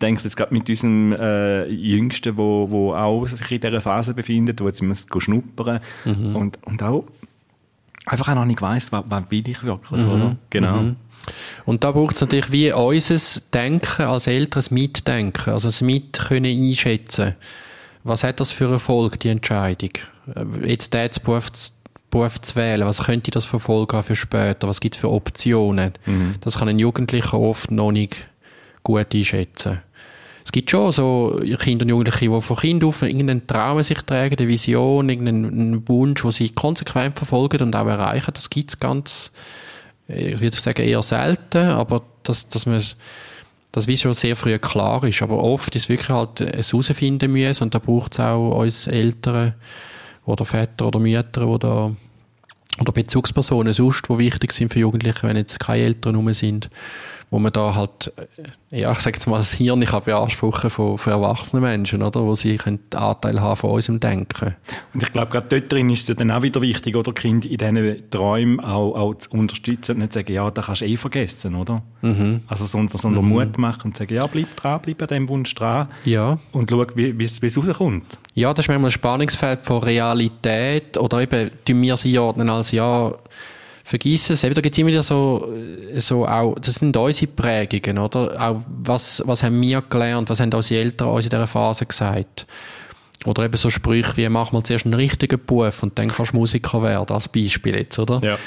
[0.00, 4.14] denkst du jetzt gerade mit unserem äh, Jüngsten, wo, wo auch sich in dieser Phase
[4.14, 6.34] befindet, wo jetzt muss schnuppern mhm.
[6.34, 7.04] und, und auch
[8.06, 10.10] einfach auch noch nicht weiss, was, was will ich wirklich, mhm.
[10.10, 10.36] oder?
[10.50, 10.76] Genau.
[10.76, 10.96] Mhm.
[11.64, 16.46] Und da braucht es natürlich wie unser Denken als älteres Mitdenken, also das Mit können
[16.46, 17.34] einschätzen.
[18.04, 19.90] Was hat das für Erfolg, die Entscheidung?
[20.34, 21.50] Äh, jetzt der Beruf,
[22.10, 24.66] Beruf zu wählen, was könnte das für Folgen haben für später?
[24.66, 25.92] Was gibt es für Optionen?
[26.06, 26.36] Mhm.
[26.40, 28.16] Das kann ein Jugendlicher oft noch nicht
[28.82, 29.82] gut einschätzen.
[30.48, 34.36] Es gibt schon so Kinder und Jugendliche, die von Kind auf irgendeinen Traum sich tragen,
[34.38, 38.30] eine Vision, irgendeinen Wunsch, den sie konsequent verfolgen und auch erreichen.
[38.32, 39.30] Das gibt es ganz
[40.08, 42.82] ich würde sagen, eher selten, aber dass, dass man
[43.72, 45.22] das wie schon sehr früh klar ist.
[45.22, 48.86] Aber oft ist es wirklich halt ein herausfinden müssen und da braucht es auch uns
[48.86, 49.54] Eltern
[50.24, 51.94] oder Väter oder Mütter oder,
[52.80, 56.70] oder Bezugspersonen sonst, die wichtig sind für Jugendliche, wenn jetzt keine Eltern rum sind
[57.30, 58.12] wo man da halt,
[58.70, 62.22] äh, ja, ich sage jetzt mal, das Hirn kann beanspruchen von, von erwachsenen Menschen, oder?
[62.22, 64.56] Wo sie einen Anteil haben von unserem Denken.
[64.94, 67.12] Und ich glaube, gerade dort drin ist es dann auch wieder wichtig, oder?
[67.12, 70.80] Kind in diesen Träumen auch, auch zu unterstützen und nicht zu sagen, ja, da kannst
[70.80, 71.82] du eh vergessen, oder?
[72.02, 72.42] Mhm.
[72.46, 73.30] Also, sondern, sondern mhm.
[73.30, 75.88] Mut machen und sagen, ja, bleib dran, bleib an dem Wunsch dran.
[76.04, 76.38] Ja.
[76.52, 78.04] Und schau, wie, wie es rauskommt.
[78.34, 82.70] Ja, das ist manchmal ein Spannungsfeld von Realität oder eben, die wir sie ordnen als,
[82.70, 83.12] ja,
[83.88, 84.44] vergiss es.
[84.44, 85.50] Eben, da gibt es immer wieder so,
[85.96, 88.36] so auch, das sind unsere Prägungen, oder?
[88.38, 92.46] Auch, was, was haben wir gelernt, was haben unsere Eltern uns in dieser Phase gesagt?
[93.24, 96.36] Oder eben so Sprüche wie, mach mal zuerst einen richtigen Beruf und dann kannst du
[96.36, 98.20] Musiker werden, als Beispiel jetzt, oder?
[98.22, 98.38] Ja.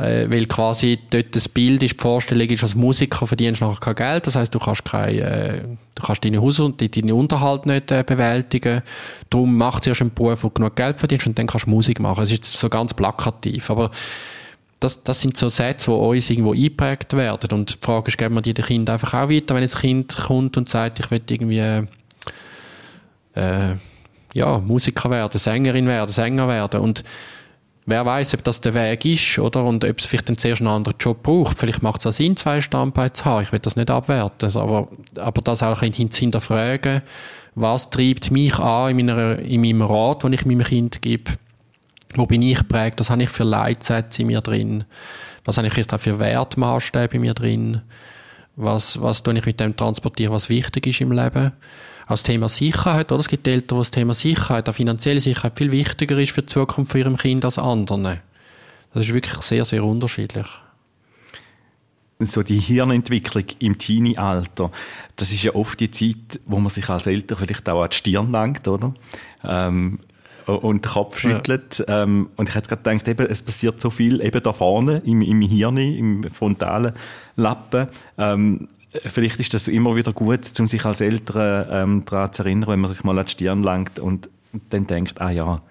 [0.00, 3.80] Äh, weil quasi dort das Bild ist, die Vorstellung ist, als Musiker verdienst du nachher
[3.80, 5.62] kein Geld, das heißt, du kannst kein, äh,
[5.94, 8.82] du kannst deine Haus und deinen Unterhalt nicht äh, bewältigen.
[9.30, 11.98] Darum mach zuerst einen Beruf, wo du genug Geld verdienst und dann kannst du Musik
[12.00, 12.22] machen.
[12.22, 13.90] Es ist so ganz plakativ, aber
[14.80, 17.50] das, das sind so Sätze, die uns irgendwo eingeprägt werden.
[17.52, 20.16] Und die Frage ist, geben wir die den Kindern einfach auch weiter, wenn ein Kind
[20.16, 21.86] kommt und sagt, ich will irgendwie
[23.34, 23.74] äh,
[24.32, 26.80] ja, Musiker werden, Sängerin werden, Sänger werden.
[26.80, 27.04] Und
[27.84, 29.64] wer weiß, ob das der Weg ist, oder?
[29.64, 31.58] Und ob es vielleicht dann zuerst einen anderen Job braucht.
[31.58, 33.42] Vielleicht macht es auch Sinn, zwei Standbeine zu haben.
[33.42, 34.56] Ich will das nicht abwerten.
[34.56, 37.02] Aber, aber das auch ein zu hinterfragen,
[37.54, 41.32] was treibt mich an in, meiner, in meinem Rat, den ich meinem Kind gebe,
[42.14, 43.00] wo bin ich prägt?
[43.00, 44.84] Was habe ich für Leitsätze in mir drin?
[45.44, 47.82] Was habe ich vielleicht auch für Wertmaßstäbe in mir drin?
[48.56, 51.52] Was, was tue ich mit dem transportieren, was wichtig ist im Leben?
[52.04, 53.20] Auch das Thema Sicherheit, oder?
[53.20, 56.46] Es gibt Eltern, wo das Thema Sicherheit, auch finanzielle Sicherheit viel wichtiger ist für die
[56.46, 58.20] Zukunft von ihrem Kind als anderen.
[58.92, 60.46] Das ist wirklich sehr, sehr unterschiedlich
[62.26, 64.70] so die Hirnentwicklung im Teenie-Alter,
[65.16, 67.96] das ist ja oft die Zeit, wo man sich als Eltern vielleicht auch an die
[67.96, 68.94] Stirn langt, oder?
[69.42, 70.00] Ähm,
[70.56, 71.84] und den Kopf schüttelt.
[71.86, 72.02] Ja.
[72.02, 75.22] Ähm, und ich hätte gerade gedacht, eben, es passiert so viel eben da vorne, im,
[75.22, 76.92] im Hirn, im frontalen
[77.36, 77.88] Lappen.
[78.18, 78.68] Ähm,
[79.04, 82.80] vielleicht ist das immer wieder gut, um sich als Eltern ähm, daran zu erinnern, wenn
[82.80, 84.28] man sich mal an die Stirn langt und
[84.70, 85.62] dann denkt, ah ja,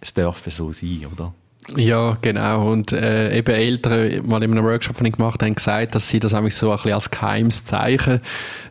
[0.00, 1.34] es dürfe so sein, oder?
[1.76, 2.70] Ja, genau.
[2.70, 6.08] Und äh, eben Eltern, mal in einem Workshop, den ich gemacht habe, haben gesagt, dass
[6.08, 8.20] sie das so ein bisschen als geheimes Zeichen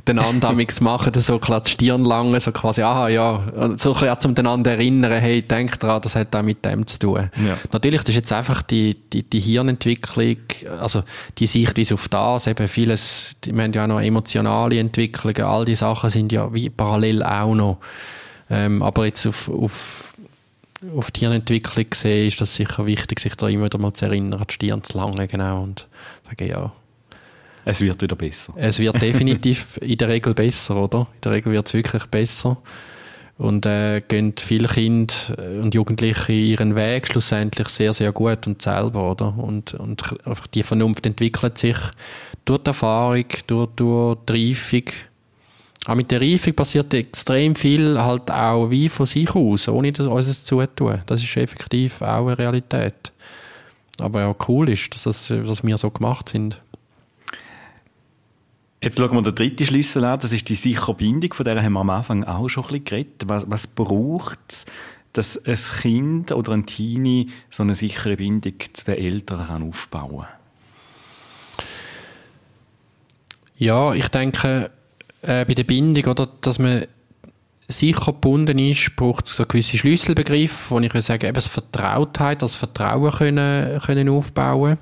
[0.07, 3.43] den anderen machen, so ein bisschen die Stirn langen, so quasi, aha, ja,
[3.77, 6.87] so ein bisschen zum den anderen erinnern, hey, denk dran, das hat auch mit dem
[6.87, 7.29] zu tun.
[7.45, 7.57] Ja.
[7.71, 10.37] Natürlich, das ist jetzt einfach die, die, die Hirnentwicklung,
[10.79, 11.03] also
[11.37, 15.65] die Sichtweise auf das, eben vieles, die, wir haben ja auch noch emotionale Entwicklungen, all
[15.65, 17.77] die Sachen sind ja wie parallel auch noch.
[18.49, 20.06] Ähm, aber jetzt auf, auf
[20.95, 24.43] auf die Entwicklung gesehen, ist das sicher wichtig, sich da immer wieder mal zu erinnern,
[24.47, 25.87] die Stirn zu lange, genau, und
[26.25, 26.71] sagen, ja.
[27.65, 28.53] Es wird wieder besser.
[28.55, 31.07] Es wird definitiv in der Regel besser, oder?
[31.15, 32.57] In der Regel wird es wirklich besser.
[33.37, 35.13] Und äh, gehen viele Kinder
[35.61, 39.37] und Jugendliche ihren Weg schlussendlich sehr, sehr gut und selber, oder?
[39.37, 40.01] Und, und
[40.55, 41.77] die Vernunft entwickelt sich
[42.45, 44.83] durch die Erfahrung, durch, durch die Reifung,
[45.87, 50.07] auch mit der Reifung passiert extrem viel halt auch wie von sich aus, ohne dass
[50.07, 51.01] uns es zutun.
[51.05, 53.13] Das ist effektiv auch eine Realität.
[53.97, 56.61] Aber ja, cool ist, dass, das, dass wir so gemacht sind.
[58.81, 61.73] Jetzt schauen wir den dritten Schlüssel an, das ist die sichere Bindung, von der haben
[61.73, 63.23] wir am Anfang auch schon ein bisschen geredet.
[63.25, 64.65] Was, was braucht es,
[65.13, 70.25] dass ein Kind oder ein Teenie so eine sichere Bindung zu den Eltern kann aufbauen
[70.25, 71.65] kann?
[73.55, 74.69] Ja, ich denke,
[75.21, 76.85] äh, bei der Bindung, oder, dass man
[77.67, 82.41] sicher gebunden ist, braucht es so gewisse Schlüsselbegriffe, wo ich würde sagen, eben das Vertrautheit,
[82.41, 84.77] das Vertrauen können, können aufbauen.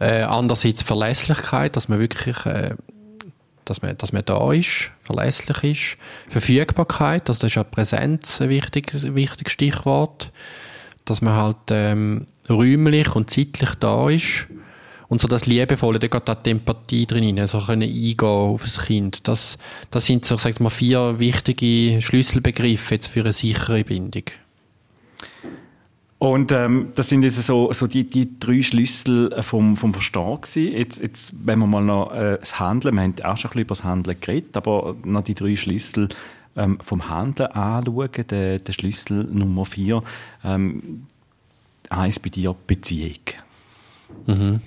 [0.00, 2.74] Äh, andererseits Verlässlichkeit, dass man wirklich, äh,
[3.64, 5.98] dass man, dass man da ist, verlässlich ist.
[6.28, 10.32] Verfügbarkeit, also das ist ja Präsenz ein wichtiges, wichtiges Stichwort.
[11.04, 14.46] dass man halt ähm, räumlich und zeitlich da ist
[15.08, 18.84] und so das Liebevolle, da geht auch die Empathie drin, so können eingehen auf das
[18.84, 19.26] Kind.
[19.26, 19.56] Das,
[19.90, 24.24] das sind so, sag mal, vier wichtige Schlüsselbegriffe jetzt für eine sichere Bindung.
[26.18, 30.76] Und ähm, das sind jetzt so, so die, die drei Schlüssel vom, vom Verstehen gewesen.
[30.76, 33.60] Jetzt, jetzt, wenn wir mal noch äh, das Handeln, wir haben auch schon ein bisschen
[33.60, 36.08] über das Handeln geredet, aber noch die drei Schlüssel
[36.56, 40.02] ähm, vom Handeln anschauen, der, der Schlüssel Nummer vier,
[40.44, 41.06] ähm,
[41.90, 43.20] heisst bei dir Beziehung.
[44.26, 44.60] Mhm.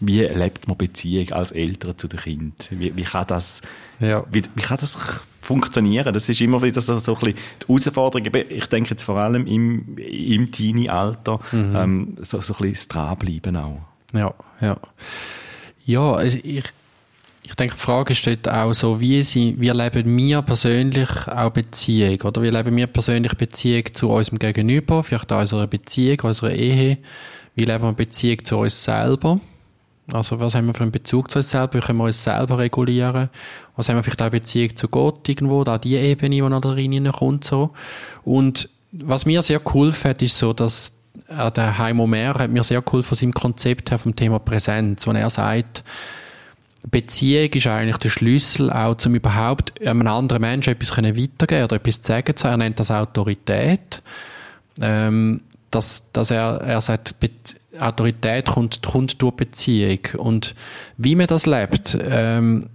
[0.00, 2.52] Wie erlebt man Beziehung als Eltern zu den Kindern?
[2.70, 3.60] Wie, wie, kann das,
[3.98, 4.24] ja.
[4.30, 6.12] wie, wie kann das funktionieren?
[6.14, 8.26] Das ist immer wieder so, so ein bisschen die Herausforderung.
[8.48, 11.76] Ich denke jetzt vor allem im, im Teenie-Alter, mhm.
[11.76, 13.80] ähm, so, so ein bisschen das Dranbleiben auch.
[14.12, 14.76] Ja, ja.
[15.84, 16.64] Ja, also ich,
[17.42, 21.50] ich denke, die Frage ist dort auch so, wie, sie, wie erleben wir persönlich auch
[21.50, 22.20] Beziehung?
[22.22, 26.98] Oder wie erleben wir persönlich Beziehung zu unserem Gegenüber, vielleicht auch unserer Beziehung, unserer Ehe?
[27.54, 29.40] Wie leben wir Beziehung zu uns selber?
[30.12, 31.74] Also was haben wir für einen Bezug zu uns selber?
[31.74, 33.30] Wie können wir uns selber regulieren?
[33.76, 36.60] Was haben wir vielleicht auch eine Beziehung zu Gott irgendwo, da die Ebene, die noch
[36.60, 37.70] da reinkommt so.
[38.24, 40.92] Und was mir sehr geholfen hat, ist so, dass
[41.28, 45.06] äh, der Heimo Mehr hat mir sehr geholfen von seinem Konzept her vom Thema Präsenz,
[45.06, 45.84] wo er sagt,
[46.90, 52.00] Beziehung ist eigentlich der Schlüssel auch, um überhaupt einem anderen Menschen etwas weitergeben oder etwas
[52.00, 52.48] zu sagen zu.
[52.48, 54.02] Er nennt das Autorität.
[54.80, 57.14] Ähm, dass, dass er, er sagt,
[57.78, 60.00] Autorität kommt, kommt durch Beziehung.
[60.16, 60.54] Und
[60.96, 62.68] wie man das lebt, ähm,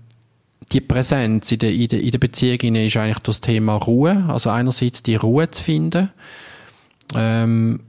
[0.71, 4.25] die Präsenz in der, in der, in der Beziehung ist eigentlich das Thema Ruhe.
[4.27, 6.09] Also einerseits die Ruhe zu finden,
[7.13, 7.81] ähm,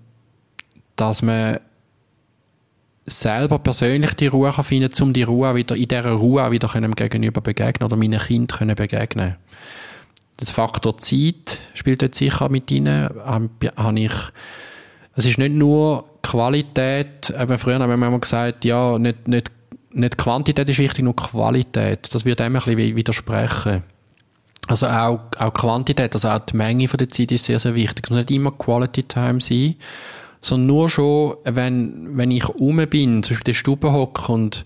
[0.96, 1.60] dass man
[3.04, 6.94] selber persönlich die Ruhe kann finden um die Ruhe wieder, in dieser Ruhe wieder können
[6.94, 9.36] gegenüber begegnen oder meinen Kind können begegnen.
[10.40, 13.96] Der Faktor Zeit spielt dort sicher mit rein.
[13.96, 14.12] Ich,
[15.14, 19.50] es ist nicht nur Qualität, eben früher haben wir immer gesagt, ja, nicht, nicht,
[19.92, 22.12] nicht Quantität ist wichtig, nur Qualität.
[22.12, 23.82] Das wird dem ein bisschen widersprechen.
[24.68, 28.04] Also auch, auch Quantität, also auch die Menge von der Zeit ist sehr, sehr wichtig.
[28.04, 29.76] Es muss nicht immer Quality Time sein,
[30.40, 34.64] sondern nur schon, wenn, wenn ich rum bin, zum Beispiel in der Stube hocke und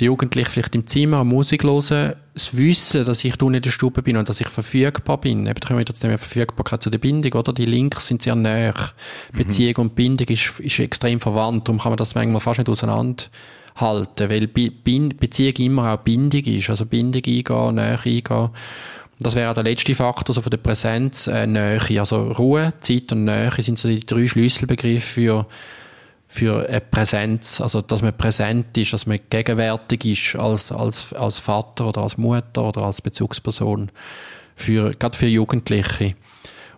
[0.00, 4.16] die Jugendlichen vielleicht im Zimmer Musik hören, das Wissen, dass ich in der Stube bin
[4.16, 5.46] und dass ich verfügbar bin.
[5.46, 7.52] Eben, da kommen wir wieder zu der Verfügbarkeit zu der Bindung, oder?
[7.52, 8.74] Die Links sind sehr näher.
[9.32, 9.38] Mhm.
[9.38, 14.30] Beziehung und Bindung ist, ist extrem verwandt, darum kann man das manchmal fast nicht auseinanderhalten,
[14.30, 18.50] weil Be Beziehung immer auch Bindung ist, also Bindung eingehen, Nähe eingehen.
[19.22, 22.00] Das wäre der letzte Faktor so von der Präsenz, äh, Nähe.
[22.00, 25.46] Also Ruhe, Zeit und Nähe sind so die drei Schlüsselbegriffe für,
[26.32, 27.60] für eine Präsenz.
[27.60, 32.16] Also, dass man präsent ist, dass man gegenwärtig ist als, als, als Vater oder als
[32.18, 33.90] Mutter oder als Bezugsperson.
[34.54, 36.14] Für, gerade für Jugendliche.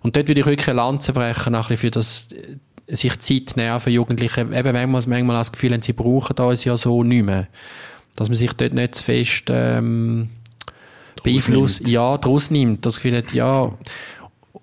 [0.01, 3.79] Und dort würde ich wirklich eine Lanze brechen, ein für das, äh, sich Zeit nehmen
[3.79, 4.41] für Jugendliche.
[4.41, 7.47] Eben manchmal, manchmal das Gefühl haben, sie brauchen uns ja so nicht mehr.
[8.17, 10.31] Dass man sich dort nicht zu fest, ähm,
[11.23, 12.87] beeinflusst, ja, daraus nimmt.
[12.87, 13.71] Das Gefühl hat, ja,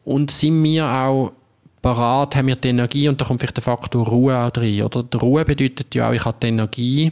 [0.04, 1.34] und sind wir auch
[1.82, 5.04] parat, haben wir die Energie und da kommt vielleicht der Faktor Ruhe auch drin, oder?
[5.04, 7.12] Die Ruhe bedeutet ja auch, ich habe die Energie,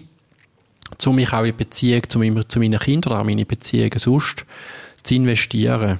[1.06, 4.46] um mich auch in Beziehung zu, meinem, zu meinen Kindern oder auch meine Beziehungen sonst
[5.04, 6.00] zu investieren.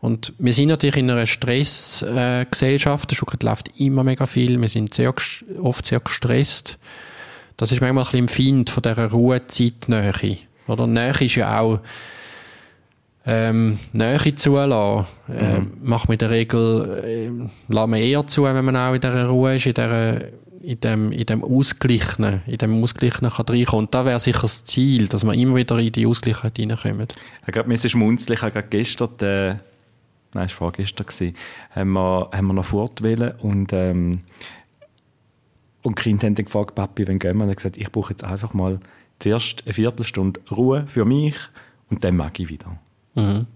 [0.00, 4.92] Und wir sind natürlich in einer Stressgesellschaft, äh, der läuft immer mega viel, wir sind
[4.92, 5.14] sehr,
[5.62, 6.76] oft sehr gestresst.
[7.56, 10.38] Das ist manchmal ein bisschen Empfind von dieser Ruhezeitnähe.
[10.66, 11.80] Oder Nähe ist ja auch
[13.26, 15.06] ähm, Nähe zulassen.
[15.28, 15.72] Äh, mhm.
[15.82, 19.26] Macht man in der Regel, äh, lässt man eher zu, wenn man auch in dieser
[19.26, 20.20] Ruhe ist, in, dieser,
[20.62, 23.86] in dem, in dem Ausgleichen, in dem Ausgleichen kann reinkommen.
[23.86, 27.14] Und da wäre sicher das Ziel, dass man immer wieder in die Ausgleichheit reinkommt.
[27.46, 29.60] Ich glaube, mir ist schmunzlig, ich habe gestern, äh, nein,
[30.34, 31.34] es war vorgestern, gewesen,
[31.70, 34.20] haben wir, haben wir noch fortwählen und, ähm,
[35.82, 37.44] und die Kinder haben dann gefragt, Papi, wann gehen wir?
[37.44, 38.80] Und er gesagt, ich brauche jetzt einfach mal
[39.18, 41.36] zuerst eine Viertelstunde Ruhe für mich
[41.88, 42.78] und dann mag ich wieder.
[43.14, 43.46] Mhm.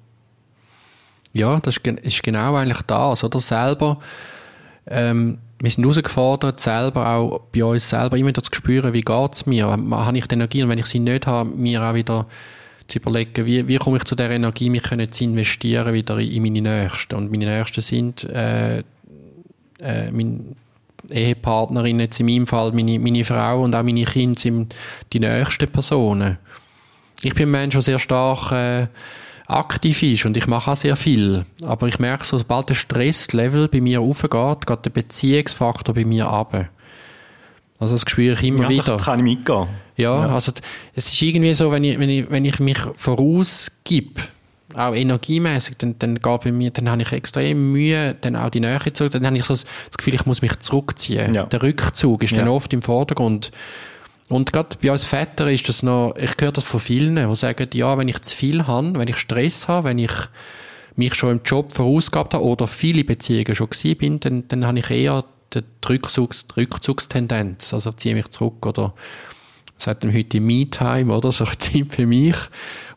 [1.32, 3.38] Ja, das ist, genau eigentlich das, oder?
[3.40, 3.98] Selber,
[4.86, 9.32] ähm, wir sind herausgefordert, selber auch bei uns selber immer wieder zu spüren, wie geht
[9.34, 9.66] es mir?
[9.66, 10.62] Habe ich die Energie?
[10.62, 12.26] Und wenn ich sie nicht habe, mir auch wieder
[12.86, 16.42] zu überlegen, wie, wie komme ich zu der Energie, mich können zu investieren wieder in
[16.42, 17.16] meine Nächsten.
[17.16, 20.40] Und meine Nächsten sind äh, äh, meine
[21.10, 24.74] Ehepartnerin, jetzt in meinem Fall meine, meine Frau und auch meine Kinder sind
[25.12, 26.38] die nächsten Personen.
[27.22, 28.86] Ich bin ein Mensch, der sehr stark äh,
[29.48, 31.44] aktiv ist und ich mache auch sehr viel.
[31.64, 36.28] Aber ich merke, so, sobald der Stresslevel bei mir aufgeht, geht der Beziehungsfaktor bei mir
[36.28, 36.68] ab.
[37.80, 38.96] Also das spüre ich immer ja, wieder.
[38.96, 39.68] Das kann ich mitgehen.
[39.96, 40.52] Ja, ja, also
[40.94, 44.20] es ist irgendwie so, wenn ich, wenn ich, wenn ich mich vorausgib,
[44.74, 48.60] auch energiemäßig, dann, dann geht bei mir, dann habe ich extrem Mühe, dann auch die
[48.60, 49.64] Nähe zu, dann habe ich so das
[49.96, 51.34] Gefühl, ich muss mich zurückziehen.
[51.34, 51.44] Ja.
[51.44, 53.50] Der Rückzug ist dann oft im Vordergrund.
[54.28, 57.68] Und gerade bei uns Vätern ist das noch, ich höre das von vielen, die sagen,
[57.72, 60.12] ja, wenn ich zu viel habe, wenn ich Stress habe, wenn ich
[60.96, 64.78] mich schon im Job vorausgehabt habe oder viele Beziehungen schon gewesen bin, dann, dann habe
[64.80, 68.92] ich eher die Rückzugs, Rückzugstendenz, also ziehe mich zurück oder
[69.78, 71.32] sagt dann heute Me-Time, oder?
[71.38, 72.36] So Zeit für mich.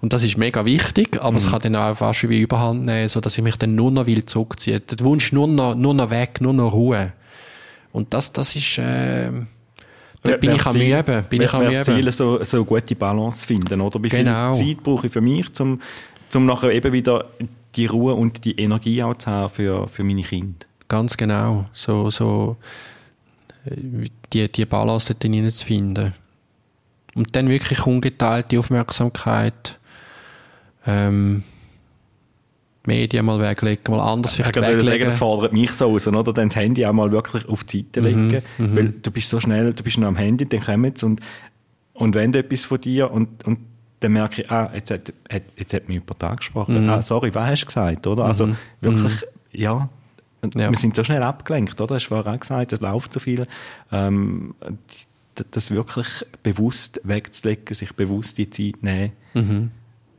[0.01, 1.37] Und das ist mega wichtig, aber mhm.
[1.37, 4.07] es kann dann auch fast wie überhand nehmen, so dass ich mich dann nur noch
[4.07, 4.81] will zurückziehen.
[4.89, 7.13] Der Wunsch nur noch, nur noch weg, nur noch Ruhe.
[7.91, 9.31] Und das, das ist, äh,
[10.23, 11.23] da bin ich am Üben.
[11.29, 11.83] Bin ich am Üben.
[11.83, 14.01] Ziel, so, so eine gute Balance finden, oder?
[14.03, 14.55] Wie genau.
[14.55, 15.79] viel Zeit brauche ich für mich, um,
[16.35, 17.25] um nachher eben wieder
[17.75, 20.65] die Ruhe und die Energie auch zu haben für, für meine Kinder?
[20.87, 21.65] Ganz genau.
[21.73, 22.57] So, so,
[23.65, 26.13] äh, die, die Balance dort zu finden.
[27.15, 29.77] Und dann wirklich ungeteilte Aufmerksamkeit,
[30.85, 31.43] ähm,
[32.85, 34.83] Medien mal weglegen, mal anders vielleicht ich weglegen.
[34.83, 36.33] Sagen, das fordert mich so aus, oder?
[36.33, 38.75] Dann das Handy auch mal wirklich auf die Seite legen, mhm, mhm.
[38.75, 41.21] weil du bist so schnell, du bist noch am Handy, dann kommen sie und,
[41.93, 43.59] und wenn etwas von dir und, und
[43.99, 46.83] dann merke ich, ah, jetzt hat, hat, jetzt hat mich über Tag gesprochen.
[46.83, 46.89] Mhm.
[46.89, 48.25] Ah, sorry, was hast du gesagt, oder?
[48.25, 48.57] Also mhm.
[48.81, 49.27] wirklich, mhm.
[49.51, 49.89] ja,
[50.55, 50.71] ja.
[50.71, 51.87] Wir sind so schnell abgelenkt, oder?
[51.87, 53.45] Du hast vorher auch gesagt, es läuft so viel.
[53.91, 54.55] Ähm,
[55.51, 56.07] das wirklich
[56.43, 59.71] bewusst wegzulegen, sich bewusst die Zeit nehmen, mhm.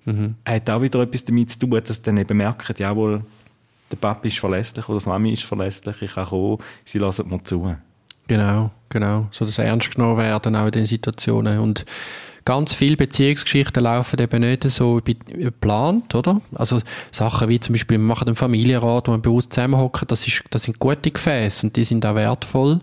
[0.04, 0.34] Mhm.
[0.44, 3.22] hat auch wieder etwas damit zu tun, dass sie dann eben merken, jawohl,
[3.90, 7.42] der Papa ist verlässlich oder die Mami ist verlässlich, ich kann kommen, sie lassen mir
[7.42, 7.76] zu.
[8.26, 9.26] Genau, genau.
[9.30, 11.58] So das ernst genommen werden auch in den Situationen.
[11.58, 11.84] Und
[12.44, 16.40] ganz viele Beziehungsgeschichten laufen eben nicht so geplant, oder?
[16.54, 20.62] Also Sachen wie zum Beispiel, wir machen einen Familienrat, wo wir bewusst zusammenhocken, das, das
[20.64, 22.80] sind gute Gefäße und die sind auch wertvoll.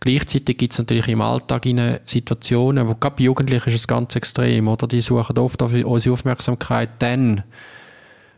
[0.00, 1.66] Gleichzeitig gibt es natürlich im Alltag
[2.04, 4.86] Situationen, wo gerade bei Jugendlichen ist es ganz extrem, oder?
[4.86, 7.42] Die suchen oft auf unsere Aufmerksamkeit dann,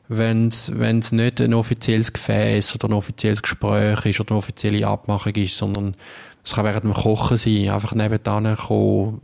[0.08, 5.34] wenn es nicht ein offizielles Gefäß oder ein offizielles Gespräch ist oder eine offizielle Abmachung
[5.36, 5.94] ist, sondern
[6.44, 9.20] es kann während dem Kochen sein, einfach nebenan kommen,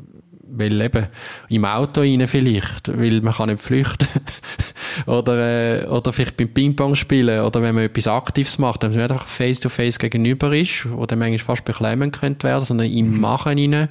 [0.48, 1.06] weil eben
[1.48, 4.08] im Auto rein vielleicht, weil man kann nicht flüchten.
[5.06, 9.02] oder, äh, oder vielleicht beim Ping-Pong spielen oder wenn man etwas Aktives macht, dass man
[9.02, 13.20] nicht einfach face-to-face gegenüber ist, wo dann manchmal fast beklemmend könnte werden, sondern im mhm.
[13.20, 13.88] Machen rein.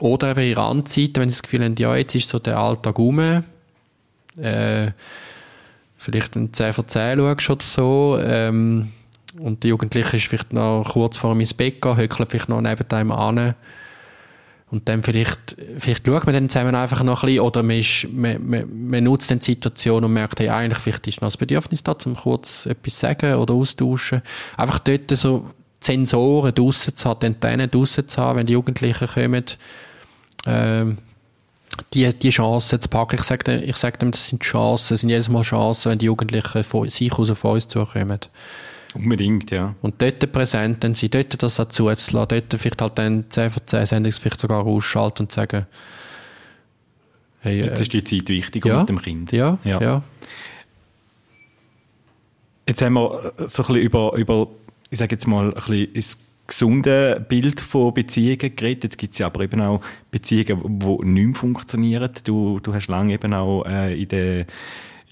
[0.00, 2.98] Oder eben in Randzeiten, wenn sie das Gefühl haben, ja, jetzt ist so der Alltag
[2.98, 3.18] rum,
[4.38, 4.90] äh,
[5.96, 8.88] vielleicht ein 10 vor 10 schaust oder so, ähm,
[9.38, 12.90] und die Jugendliche ist vielleicht noch kurz vor ins Bett gehen, höckelt vielleicht noch neben
[12.90, 13.54] einem an,
[14.72, 18.08] und dann vielleicht, vielleicht schaut man dann zusammen einfach noch ein bisschen, oder man, ist,
[18.10, 21.36] man, man, man nutzt dann die Situation und merkt, hey, eigentlich vielleicht ist noch das
[21.36, 24.22] Bedürfnis da, um kurz etwas sagen oder austauschen.
[24.56, 25.44] Einfach dort so
[25.78, 29.44] Sensoren draussen zu haben, die Antennen draussen zu haben, wenn die Jugendlichen kommen,
[30.46, 30.96] ähm,
[31.92, 33.16] die, die Chancen zu packen.
[33.16, 36.06] Ich sage ich sag dem, das sind Chancen, das sind jedes Mal Chancen, wenn die
[36.06, 38.20] Jugendlichen von sich aus auf uns zukommen.
[38.94, 39.74] Unbedingt, ja.
[39.80, 43.62] Und dort präsent dann sein, dort das auch zuzulassen, dort vielleicht halt dann 10 von
[43.64, 45.66] 10 Sendungen vielleicht sogar ausschalten und sagen,
[47.40, 49.32] hey, Jetzt äh, ist die Zeit wichtiger ja, mit dem Kind.
[49.32, 50.02] Ja, ja, ja.
[52.68, 54.48] Jetzt haben wir so ein bisschen über, über
[54.90, 58.84] ich sage jetzt mal, ein bisschen gesunde Bild von Beziehungen geredet.
[58.84, 62.10] Jetzt gibt es ja aber eben auch Beziehungen, die nicht mehr funktionieren.
[62.24, 64.46] Du, du hast lange eben auch äh, in der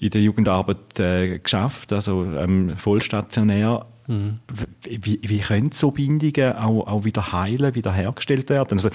[0.01, 3.85] in der Jugendarbeit äh, geschafft, also ähm, vollstationär.
[4.07, 4.39] Mhm.
[4.83, 8.73] Wie, wie können so Bindungen auch, auch wieder heilen, wieder hergestellt werden?
[8.73, 8.89] Also,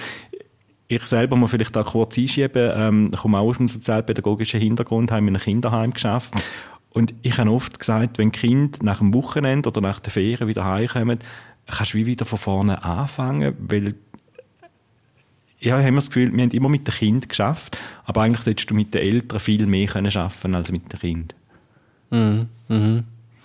[0.89, 5.21] ich selber muss vielleicht da kurz einschieben, ähm, komme auch aus dem sozialpädagogischen Hintergrund, habe
[5.21, 6.33] in einem Kinderheim geschafft.
[6.91, 10.65] Und ich habe oft gesagt, wenn Kind nach dem Wochenende oder nach der Ferien wieder
[10.65, 11.19] heimkommen,
[11.67, 13.95] kannst du wie wieder von vorne anfangen, weil
[15.59, 18.69] ja, haben wir das Gefühl, wir haben immer mit dem Kind geschafft, aber eigentlich solltest
[18.69, 21.35] du mit den Eltern viel mehr können schaffen als mit dem Kind.
[22.11, 22.47] Mhm.
[22.67, 23.03] Mhm.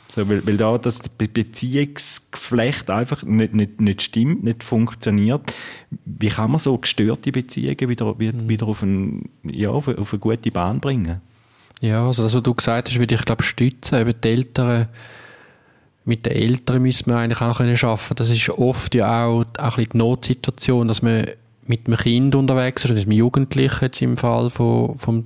[0.09, 5.55] So, weil, weil da das Beziehungsgeflecht einfach nicht, nicht, nicht stimmt, nicht funktioniert.
[6.05, 8.49] Wie kann man so gestörte Beziehungen wieder, wieder, mhm.
[8.49, 11.23] wieder auf, ein, ja, auf, auf eine gute Bahn bringen?
[11.81, 14.01] Ja, also das, was du gesagt hast, würde ich glaube stützen.
[14.01, 14.89] Eben die Eltern,
[16.05, 18.15] mit den Eltern müssen wir eigentlich auch können schaffen.
[18.15, 21.27] Das ist oft ja auch, auch ein die Notsituation, dass man
[21.67, 25.25] mit einem Kind unterwegs ist, mit einem Jugendlichen jetzt im Fall von, von,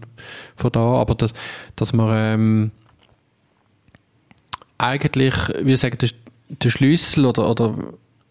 [0.54, 1.32] von da, aber dass,
[1.76, 2.70] dass man ähm,
[4.78, 6.10] eigentlich, wie ich sagen, der,
[6.48, 7.74] der Schlüssel oder, oder,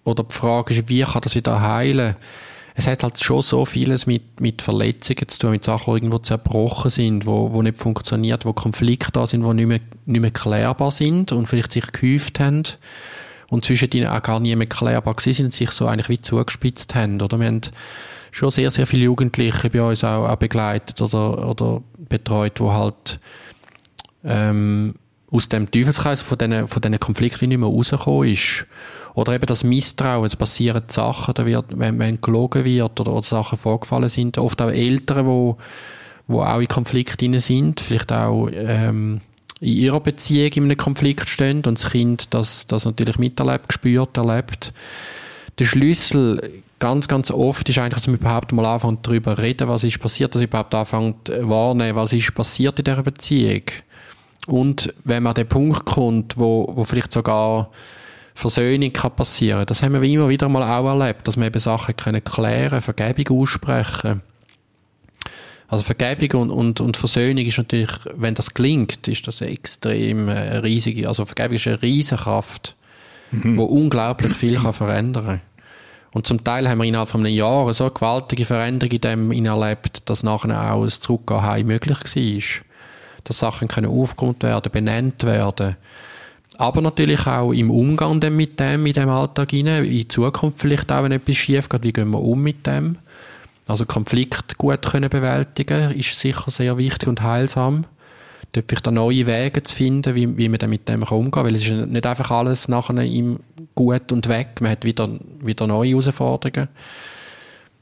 [0.04, 2.16] oder die Frage ist, wie kann das wieder heilen?
[2.78, 6.18] Es hat halt schon so vieles mit, mit Verletzungen zu tun, mit Sachen, die irgendwo
[6.20, 10.32] zerbrochen sind, wo, wo nicht funktioniert, wo Konflikte da sind, die nicht mehr, nicht mehr
[10.32, 12.64] klärbar sind und vielleicht sich gehäuft haben
[13.50, 16.96] und zwischen ihnen auch gar nie mehr klärbar sind und sich so eigentlich wie zugespitzt
[16.96, 17.22] haben.
[17.22, 17.62] Oder wir haben
[18.32, 23.20] schon sehr, sehr viele Jugendliche bei uns auch, auch begleitet oder, oder betreut, wo halt
[24.24, 24.96] ähm,
[25.32, 28.66] aus dem Teufelskreis von diesen, von diesen Konflikten nicht mehr rausgekommen ist.
[29.14, 33.24] Oder eben das Misstrauen, es passieren Sachen, da wird, wenn, wenn gelogen wird oder, oder
[33.24, 35.58] Sachen vorgefallen sind, oft auch Eltern, wo,
[36.28, 39.22] wo auch in Konflikt sind, vielleicht auch ähm,
[39.66, 44.16] in ihrer Beziehung in einem Konflikt stehen und das Kind das, das natürlich miterlebt, gespürt,
[44.18, 44.74] erlebt.
[45.58, 49.84] Der Schlüssel ganz, ganz oft ist eigentlich, dass man überhaupt mal anfängt darüber reden, was
[49.84, 53.64] ist passiert, dass man überhaupt anfängt wahrnehmen, was ist passiert in dieser Beziehung.
[54.48, 57.72] Und wenn man an den Punkt kommt, wo, wo vielleicht sogar
[58.36, 59.66] Versöhnung kann passieren.
[59.66, 63.42] Das haben wir immer wieder mal auch erlebt, dass wir eben Sachen können klären, Vergebung
[63.42, 64.22] aussprechen.
[65.68, 70.58] Also Vergebung und, und, und Versöhnung ist natürlich, wenn das gelingt, ist das extrem äh,
[70.58, 72.76] riesige, also Vergebung ist eine Riesenkraft,
[73.32, 73.58] mhm.
[73.58, 75.42] wo unglaublich viel kann verändern
[76.12, 79.46] Und zum Teil haben wir innerhalb von einem Jahr so eine gewaltige Veränderung in dem
[79.46, 82.66] erlebt, dass nachher auch ein Zurückgehen heim möglich war.
[83.24, 85.78] Dass Sachen können aufgeräumt werden, benannt werden
[86.58, 91.04] aber natürlich auch im Umgang mit dem, in dem Alltag hinein, in Zukunft vielleicht auch,
[91.04, 92.98] wenn etwas schief geht, wie gehen wir um mit dem?
[93.68, 97.86] Also Konflikt gut können bewältigen ist sicher sehr wichtig und heilsam.
[98.52, 101.46] Dort vielleicht auch neue Wege zu finden, wie, wie man dann mit dem umgehen kann,
[101.46, 103.40] weil es ist nicht einfach alles nachher im
[103.74, 105.10] gut und weg, man hat wieder,
[105.42, 106.70] wieder neue Herausforderungen.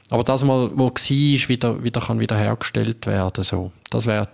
[0.10, 3.72] Aber das wo war, wieder, wieder kann wieder hergestellt werden, so.
[3.90, 4.28] Das wäre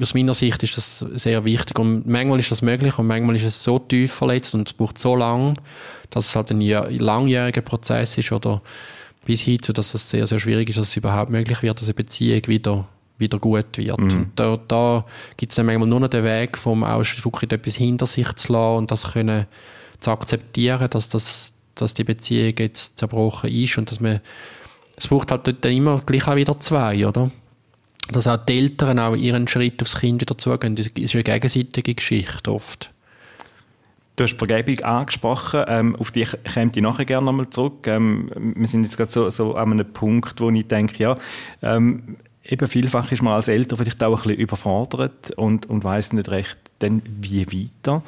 [0.00, 3.44] aus meiner Sicht ist das sehr wichtig und manchmal ist das möglich und manchmal ist
[3.44, 5.58] es so tief verletzt und es braucht so lang,
[6.10, 8.62] dass es halt ein langjähriger Prozess ist oder
[9.26, 11.86] bis hin zu, dass es sehr, sehr schwierig ist, dass es überhaupt möglich wird, dass
[11.86, 12.86] eine Beziehung wieder,
[13.18, 13.98] wieder gut wird.
[13.98, 14.04] Mhm.
[14.04, 15.04] Und da, da
[15.36, 18.78] gibt es dann manchmal nur noch den Weg, vom Ausdruck etwas hinter sich zu lassen
[18.78, 19.46] und das können
[20.00, 24.20] zu akzeptieren, dass, das, dass die Beziehung jetzt zerbrochen ist und dass man
[24.98, 27.30] es braucht halt dann immer gleich auch wieder zwei, oder?
[28.08, 30.76] dass auch die Eltern auch ihren Schritt aufs Kind wieder zugehen.
[30.76, 32.90] Das ist eine gegenseitige Geschichte oft.
[34.16, 37.86] Du hast Vergebung angesprochen, ähm, auf die käme ich nachher gerne nochmal zurück.
[37.86, 41.18] Ähm, wir sind jetzt gerade so, so an einem Punkt, wo ich denke, ja,
[41.62, 46.14] ähm, eben vielfach ist man als Eltern vielleicht auch ein bisschen überfordert und, und weiss
[46.14, 48.02] nicht recht, dann wie weiter.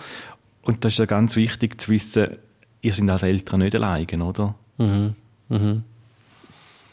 [0.63, 2.37] Und das ist ja ganz wichtig zu wissen,
[2.81, 4.55] ihr seid als Eltern nicht alleine, oder?
[4.79, 5.15] Mhm.
[5.49, 5.83] Mhm.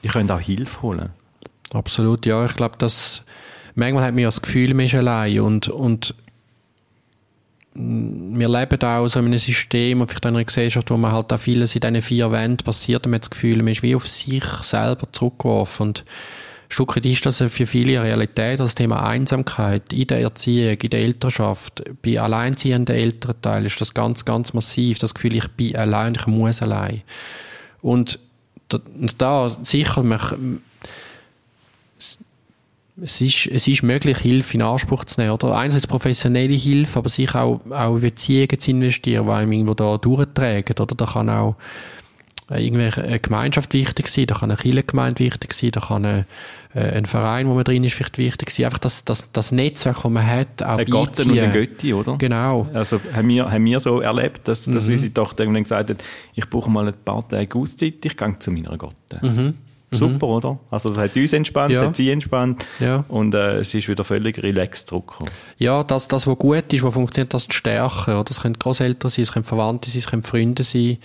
[0.01, 1.09] Ihr könnt auch Hilfe holen.
[1.71, 2.45] Absolut, ja.
[2.45, 3.23] Ich glaube, dass
[3.75, 6.15] manchmal hat man ja das Gefühl, man ist allein und, und
[7.75, 11.33] wir leben auch so in einem System und vielleicht in einer Gesellschaft, wo man halt
[11.33, 13.95] auch vieles in diesen vier Wänden passiert und man hat das Gefühl, man ist wie
[13.95, 16.05] auf sich selber zurückgeworfen und
[16.77, 21.83] weit ist das für viele Realität, das Thema Einsamkeit in der Erziehung, in der Elternschaft.
[22.01, 24.99] Bei alleinziehenden Elternteilen ist das ganz, ganz massiv.
[24.99, 27.01] Das Gefühl, ich bin allein, ich muss allein.
[27.81, 28.19] Und
[28.67, 28.79] da,
[29.17, 30.61] da sicher, man,
[33.01, 35.33] es ist, es ist möglich, Hilfe in Anspruch zu nehmen.
[35.33, 35.55] Oder?
[35.55, 39.97] Einerseits professionelle Hilfe, aber sich auch, auch in Beziehungen zu investieren, die einem irgendwo da
[39.97, 40.75] durchtragen.
[40.79, 40.95] Oder?
[40.95, 41.55] Da kann auch
[42.49, 46.25] irgendwelche eine Gemeinschaft wichtig sein, da kann eine Kirchengemeinde wichtig sein, da kann eine,
[46.75, 48.65] äh, ein Verein, wo man drin ist, vielleicht wichtig sein.
[48.65, 52.17] Einfach das, das, das Netzwerk, das man hat, auch Ein Gatten und ein Götti, oder?
[52.17, 52.67] Genau.
[52.71, 54.93] Also haben wir, haben wir so erlebt, dass, dass mhm.
[54.93, 56.03] unsere Tochter irgendwann gesagt hat,
[56.35, 59.19] ich brauche mal ein paar Tage Auszeit, ich gehe zu meiner Gotte.
[59.21, 59.55] Mhm.
[59.97, 60.33] Super, mhm.
[60.33, 60.59] oder?
[60.69, 61.81] Also es hat uns entspannt, ja.
[61.81, 63.05] hat sie entspannt ja.
[63.07, 65.31] und äh, es ist wieder völlig relaxed zurückgekommen.
[65.57, 68.11] Ja, das, das, was gut ist, was funktioniert, das zu stärken.
[68.11, 68.23] Oder?
[68.23, 70.97] Das können Großeltern sein, es können Verwandte sein, es können Freunde sein.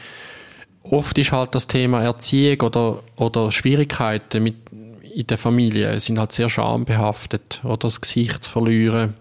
[0.83, 4.57] Oft ist halt das Thema Erziehung oder, oder Schwierigkeiten mit,
[5.15, 7.61] in der Familie sind halt sehr schambehaftet.
[7.65, 9.15] Oder das Gesicht zu verlieren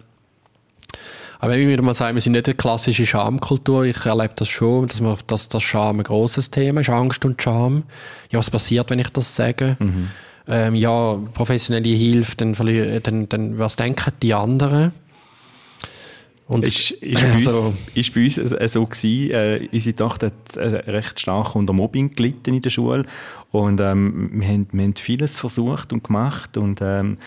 [1.39, 3.85] aber ich würde mal sagen, wir sind nicht eine klassische Schamkultur.
[3.85, 7.41] Ich erlebe das schon, dass, man, dass das Scham ein grosses Thema ist, Angst und
[7.41, 7.83] Scham.
[8.29, 9.77] Ja, was passiert, wenn ich das sage?
[9.79, 10.09] Mhm.
[10.47, 12.53] Ähm, ja, professionelle Hilfe, dann,
[13.03, 14.91] dann, dann, was denken die anderen?
[16.49, 20.57] Und ist, ist, bei also, uns, ist bei uns so gewesen, äh, unsere Tochter hat
[20.57, 23.05] äh, recht stark unter Mobbing gelitten in der Schule
[23.51, 27.17] und ähm, wir, haben, wir haben vieles versucht und gemacht und ähm,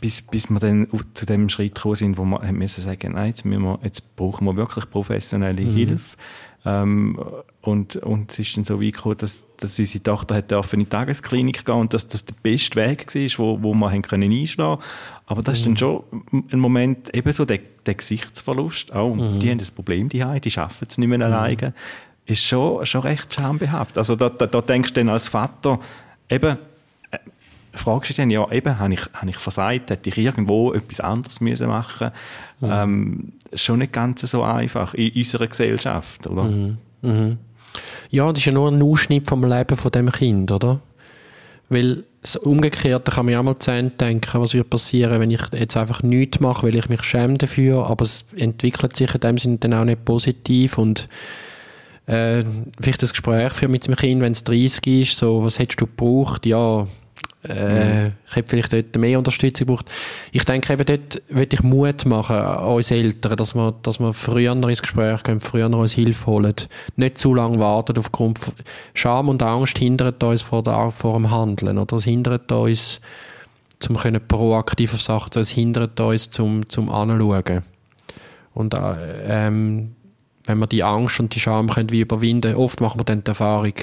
[0.00, 3.28] bis, bis wir dann zu dem Schritt gekommen sind, wo wir haben müssen sagen, nein,
[3.28, 5.74] jetzt, wir, jetzt brauchen wir wirklich professionelle mhm.
[5.74, 6.16] Hilfe.
[6.66, 7.18] Ähm,
[7.60, 10.86] und, und es ist dann so weit gekommen, dass, dass unsere Tochter hat in die
[10.86, 14.82] Tagesklinik gehen und dass das der beste Weg war, wo, wo wir haben können einschlagen
[15.26, 15.60] Aber das mhm.
[15.60, 16.04] ist dann schon
[16.50, 18.94] ein Moment, eben so der, der Gesichtsverlust.
[18.96, 19.38] Oh, mhm.
[19.38, 21.24] die haben das Problem, die haben, die schaffen es nicht mehr mhm.
[21.24, 21.72] alleine.
[22.24, 23.98] Ist schon, schon recht schambehaftet.
[23.98, 25.78] Also da, da, da denkst du dann als Vater,
[26.28, 26.58] eben,
[27.76, 31.00] fragst du dich dann, ja, eben, habe ich, habe ich versagt, hätte ich irgendwo etwas
[31.00, 32.10] anderes müssen machen
[32.60, 32.74] müssen?
[32.74, 32.92] Mhm.
[32.92, 36.44] Ähm, schon nicht ganz so einfach in unserer Gesellschaft, oder?
[36.44, 36.78] Mhm.
[37.02, 37.38] Mhm.
[38.10, 40.80] Ja, das ist ja nur ein Ausschnitt vom Leben von dem Kind, oder?
[41.68, 45.42] Weil das Umgekehrte kann mir auch mal zu Ende denken, was würde passieren, wenn ich
[45.52, 49.38] jetzt einfach nichts mache, weil ich mich schäme dafür, aber es entwickelt sich in dem
[49.38, 51.08] Sinne dann auch nicht positiv und
[52.06, 52.44] äh,
[52.80, 55.86] vielleicht das Gespräch für mit dem Kind, wenn es 30 ist, so, was hättest du
[55.86, 56.46] gebraucht?
[56.46, 56.86] Ja,
[57.48, 59.90] äh, ich hätte vielleicht dort mehr Unterstützung gebraucht.
[60.32, 64.12] Ich denke eben, dort würde ich Mut machen an uns Eltern, dass wir, dass wir
[64.12, 66.54] früher noch ins Gespräch gehen, früher noch uns Hilfe holen.
[66.96, 68.54] Nicht zu lange warten aufgrund von
[68.94, 71.96] Scham und Angst hindert uns vor, der, vor dem Handeln, oder?
[71.96, 73.00] Es hindert uns,
[73.78, 77.62] zum können proaktiv auf Sachen zu, es hindert uns zum, zum Anschauen.
[78.54, 79.92] Und, äh, ähm,
[80.46, 83.28] wenn wir die Angst und die Scham können wie überwinden, oft machen wir dann die
[83.28, 83.74] Erfahrung,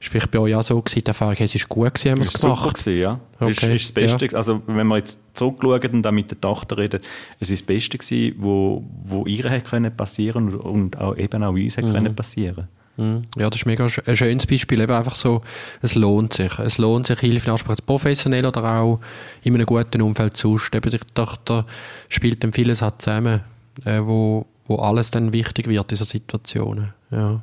[0.00, 2.22] ist vielleicht bei euch auch so gewesen, die Erfahrung, es ist gut gewesen, haben wir
[2.22, 2.62] es gemacht?
[2.62, 3.20] Super gewesen, ja.
[3.40, 3.50] Okay.
[3.50, 4.26] Ist, ist das Beste.
[4.26, 4.32] Ja.
[4.34, 7.00] Also, wenn wir jetzt zurückschauen und dann mit der Tochter reden,
[7.40, 11.52] es ist das Beste gewesen, wo, wo ihr hätte können passieren und auch, eben auch
[11.52, 11.94] uns hätte mhm.
[11.94, 12.68] können passieren.
[12.96, 13.22] Mhm.
[13.36, 14.80] Ja, das ist mega ein schönes Beispiel.
[14.80, 15.40] Eben einfach so,
[15.82, 16.58] es lohnt sich.
[16.58, 19.00] Es lohnt sich, Hilfe in Anspruch professionell oder auch
[19.42, 21.64] in einem guten Umfeld zu Eben die Tochter
[22.08, 23.40] spielt dann vieles halt zusammen,
[23.84, 26.92] äh, wo, wo alles dann wichtig wird in so Situationen.
[27.10, 27.40] Ja.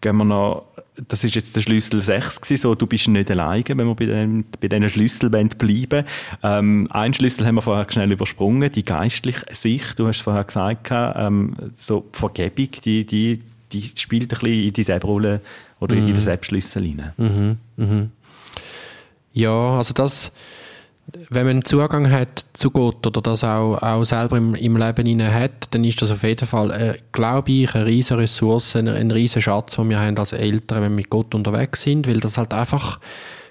[0.00, 0.71] Gehen wir noch
[1.08, 4.06] das ist jetzt der Schlüssel 6 gewesen, so, du bist nicht alleine, wenn wir bei,
[4.06, 6.04] dem, bei diesen Schlüsseln bleiben
[6.42, 10.88] ähm, Ein Schlüssel haben wir vorher schnell übersprungen, die geistliche Sicht, du hast vorher gesagt,
[10.90, 15.40] ähm, so die Vergebung, die, die, die spielt ein bisschen in die Selbstrolle
[15.80, 16.02] oder mhm.
[16.02, 17.12] in den Selbstschlüssel hinein.
[17.16, 17.58] Mhm.
[17.76, 18.10] Mhm.
[19.32, 20.30] Ja, also das,
[21.06, 25.68] wenn man Zugang hat zu Gott oder das auch, auch selber im, im Leben hat,
[25.72, 29.42] dann ist das auf jeden Fall, äh, glaube ich, eine riesige Ressource, ein, ein riesiger
[29.42, 32.54] Schatz, den wir haben als Eltern, wenn wir mit Gott unterwegs sind, weil das halt
[32.54, 33.00] einfach,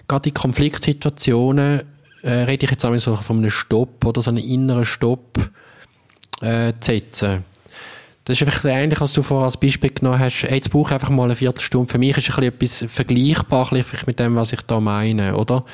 [0.08, 1.84] gerade in Konfliktsituationen,
[2.24, 5.38] äh, rede ich jetzt einmal so von einem Stopp oder so einem inneren Stopp
[6.42, 7.44] äh, zu setzen.
[8.26, 10.44] Das ist einfach ähnlich, als du vorher als Beispiel genommen hast.
[10.44, 11.92] Hey, jetzt brauche ich einfach mal eine Viertelstunde.
[11.92, 13.68] Für mich ist ein bisschen etwas vergleichbar
[14.06, 15.66] mit dem, was ich da meine, oder?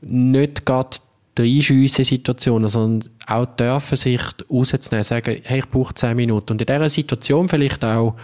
[0.00, 0.98] Nicht gerade
[1.38, 4.20] reinschiessen Situationen, sondern auch dürfen sich
[4.50, 6.52] rauszunehmen, sagen, hey, ich brauche zehn Minuten.
[6.52, 8.14] Und in dieser Situation vielleicht auch,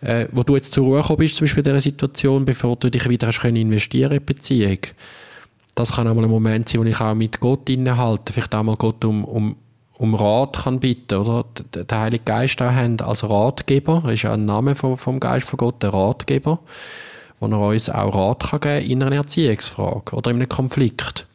[0.00, 2.90] äh, wo du jetzt zur Ruhe gekommen bist, zum Beispiel in dieser Situation, bevor du
[2.90, 4.78] dich wieder hast können investieren in Beziehung.
[5.74, 8.62] Das kann auch mal ein Moment sein, wo ich auch mit Gott innehalte, vielleicht auch
[8.62, 9.56] mal Gott um, um,
[9.98, 11.44] um Rat kann bitten, oder?
[11.74, 15.46] Der Heilige Geist auch haben als Ratgeber, das ist ja ein Name vom, vom Geist
[15.46, 16.60] von Gott, der Ratgeber
[17.40, 21.26] wo er uns auch Rat kann geben in einer Erziehungsfrage oder in einem Konflikt.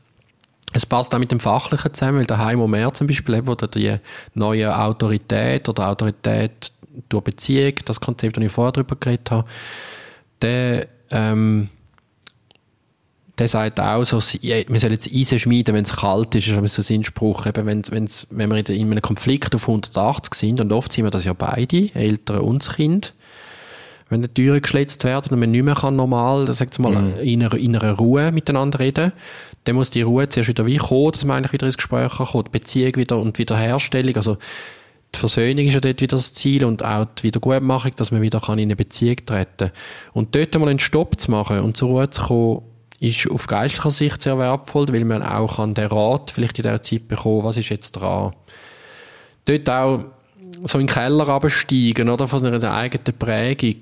[0.71, 3.97] Es passt auch mit dem Fachlichen zusammen, weil der Heimo Mehr zum Beispiel, wo die
[4.33, 6.71] neue Autorität oder Autorität
[7.09, 9.47] durch Beziehung, das Konzept, das ich vorher darüber geredet habe,
[10.41, 11.69] der, ähm,
[13.37, 16.93] der sagt auch so, wir sollen jetzt Eisen schmieden, wenn es kalt ist, ist so
[16.93, 20.91] ein Spruch, eben wenn, wenn's, wenn wir in einem Konflikt auf 180 sind, und oft
[20.91, 23.13] sind wir das ja beide, Eltern und das Kind,
[24.09, 27.17] wenn die Türen geschlitzt werden und man nicht mehr kann normal, sagt mal, mhm.
[27.17, 29.13] in, einer, in einer Ruhe miteinander reden,
[29.63, 32.43] dann muss die Ruhe zuerst wieder wie kommen, dass man eigentlich wieder ins Gespräch kommen,
[32.43, 34.37] die Beziehung wieder und Wiederherstellung, also
[35.15, 38.41] die Versöhnung ist ja dort wieder das Ziel und auch die Wiedergutmachung, dass man wieder
[38.41, 39.71] kann in eine Beziehung treten kann.
[40.13, 42.61] Und dort mal einen Stopp zu machen und zur Ruhe zu kommen,
[42.99, 46.81] ist auf geistlicher Sicht sehr wertvoll, weil man auch an den Rat vielleicht in dieser
[46.81, 48.33] Zeit bekommen, was ist jetzt dran.
[49.45, 50.05] Dort auch
[50.63, 53.81] so in den Keller absteigen, oder, von einer eigenen Prägung,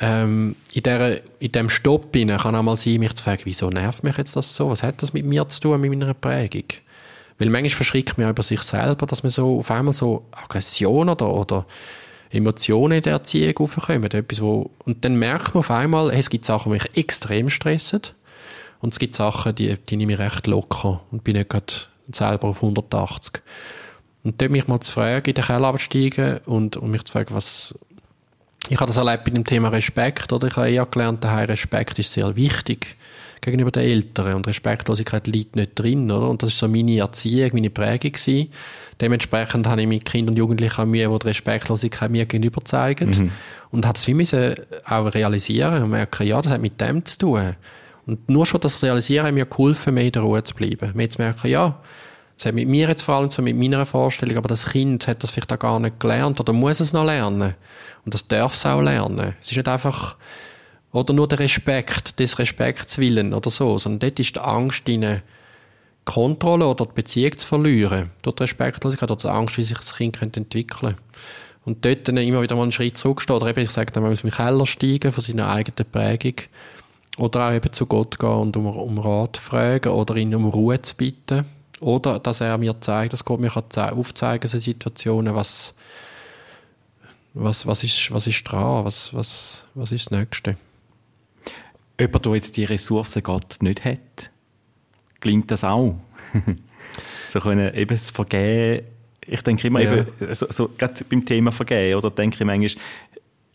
[0.00, 3.70] ähm, in, der, in dem Stopp rein kann auch mal sein, mich zu fragen, wieso
[3.70, 4.68] nervt mich jetzt das so?
[4.68, 6.64] Was hat das mit mir zu tun, mit meiner Prägung?
[7.38, 11.32] Weil manchmal verschrickt man über sich selber, dass man so auf einmal so Aggression oder,
[11.32, 11.66] oder
[12.30, 14.04] Emotionen in der Erziehung aufkommen.
[14.04, 17.50] Etwas, wo, und dann merkt man auf einmal, hey, es gibt Sachen, die mich extrem
[17.50, 18.02] stressen.
[18.80, 21.72] Und es gibt Sachen, die, die nehme ich recht locker und bin nicht gerade
[22.12, 23.42] selber auf 180.
[24.26, 27.32] Und dort mich mal zu fragen, in den Keller absteigen und, und mich zu fragen,
[27.32, 27.72] was,
[28.68, 30.48] ich habe das erlebt bei dem Thema Respekt, oder?
[30.48, 32.96] Ich habe eher gelernt, daheim Respekt ist sehr wichtig
[33.40, 36.28] gegenüber den Eltern und Respektlosigkeit liegt nicht drin, oder?
[36.28, 38.50] Und das ist so meine Erziehung, meine Prägung gewesen.
[39.00, 43.10] Dementsprechend habe ich mit Kindern und Jugendlichen auch Mühe, die die Respektlosigkeit mir gegenüber zeigen.
[43.10, 43.30] Mhm.
[43.70, 44.56] Und hat es wie müssen
[44.86, 47.54] auch realisieren und merken, ja, das hat mit dem zu tun.
[48.06, 50.90] Und nur schon das Realisieren hat mir geholfen, mehr in der Ruhe zu bleiben.
[50.94, 51.78] Mir zu merken, ja,
[52.36, 55.22] das hat mit mir jetzt vor allem so mit meiner Vorstellung, aber das Kind hat
[55.22, 57.54] das vielleicht auch gar nicht gelernt oder muss es noch lernen.
[58.04, 59.34] Und das darf es auch lernen.
[59.40, 60.16] Es ist nicht einfach,
[60.92, 65.22] oder nur der Respekt, des Respekts willen oder so, sondern dort ist die Angst in
[66.04, 68.10] Kontrolle oder die Beziehung zu verlieren.
[68.20, 70.94] Durch die Respektlosigkeit oder die Angst, wie sich das Kind könnte entwickeln
[71.64, 73.36] Und dort dann immer wieder mal einen Schritt zurückstehen.
[73.36, 76.34] Oder eben, ich sage dann, man muss mit Keller steigen von seiner eigenen Prägung.
[77.16, 80.80] Oder auch eben zu Gott gehen und um, um Rat fragen oder ihn um Ruhe
[80.82, 81.46] zu bitten
[81.80, 85.74] oder dass er mir zeigt, dass Gott mir kann aufzeigen so Situationen, was,
[87.34, 90.56] was, was, ist, was ist dran, was, was, was ist das Nächste.
[91.98, 94.30] jemand, der jetzt die Ressourcen Gott nicht hat,
[95.20, 95.96] gelingt das auch?
[97.26, 98.84] so können eben das Vergehen,
[99.26, 99.92] ich denke immer ja.
[99.96, 102.82] eben, so, so, gerade beim Thema Vergehen, oder denke ich manchmal,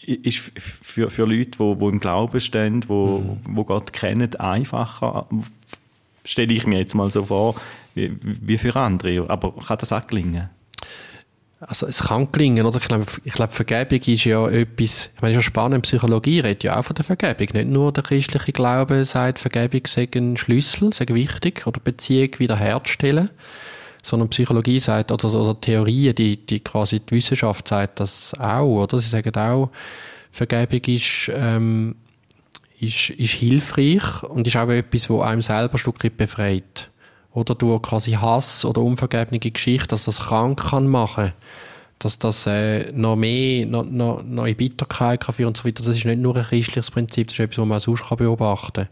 [0.03, 3.39] ist für, für Leute, die, die im Glauben stehen, die, mhm.
[3.45, 5.27] wo Gott kennen, einfacher,
[6.25, 7.55] stelle ich mir jetzt mal so vor,
[7.95, 9.29] wie, für andere.
[9.29, 10.49] Aber kann das auch gelingen?
[11.59, 12.79] Also es kann gelingen, oder?
[12.79, 16.39] Ich glaube, ich glaube, Vergebung ist ja etwas, ich meine, es ist ja spannend, Psychologie
[16.39, 17.49] redet ja auch von der Vergebung.
[17.53, 23.29] Nicht nur der christliche Glaube sagt, Vergebung sei ein Schlüssel, sei wichtig, oder Beziehung wiederherzustellen,
[24.01, 28.99] sondern Psychologie sagt, oder, oder Theorien, die, die quasi die Wissenschaft sagt das auch, oder?
[28.99, 29.69] Sie sagen auch,
[30.31, 31.95] Vergebung ist, ähm,
[32.79, 36.90] ist, ist hilfreich und ist auch etwas, wo einem selber ein Stück befreit
[37.33, 41.33] oder durch quasi Hass oder unvergebene Geschichte, dass das krank kann machen
[42.03, 45.83] dass das äh, noch mehr, noch, noch, noch in Bitterkeit kann führen und so weiter.
[45.83, 48.73] Das ist nicht nur ein christliches Prinzip, das ist etwas, was man sonst kann beobachten
[48.73, 48.89] kann.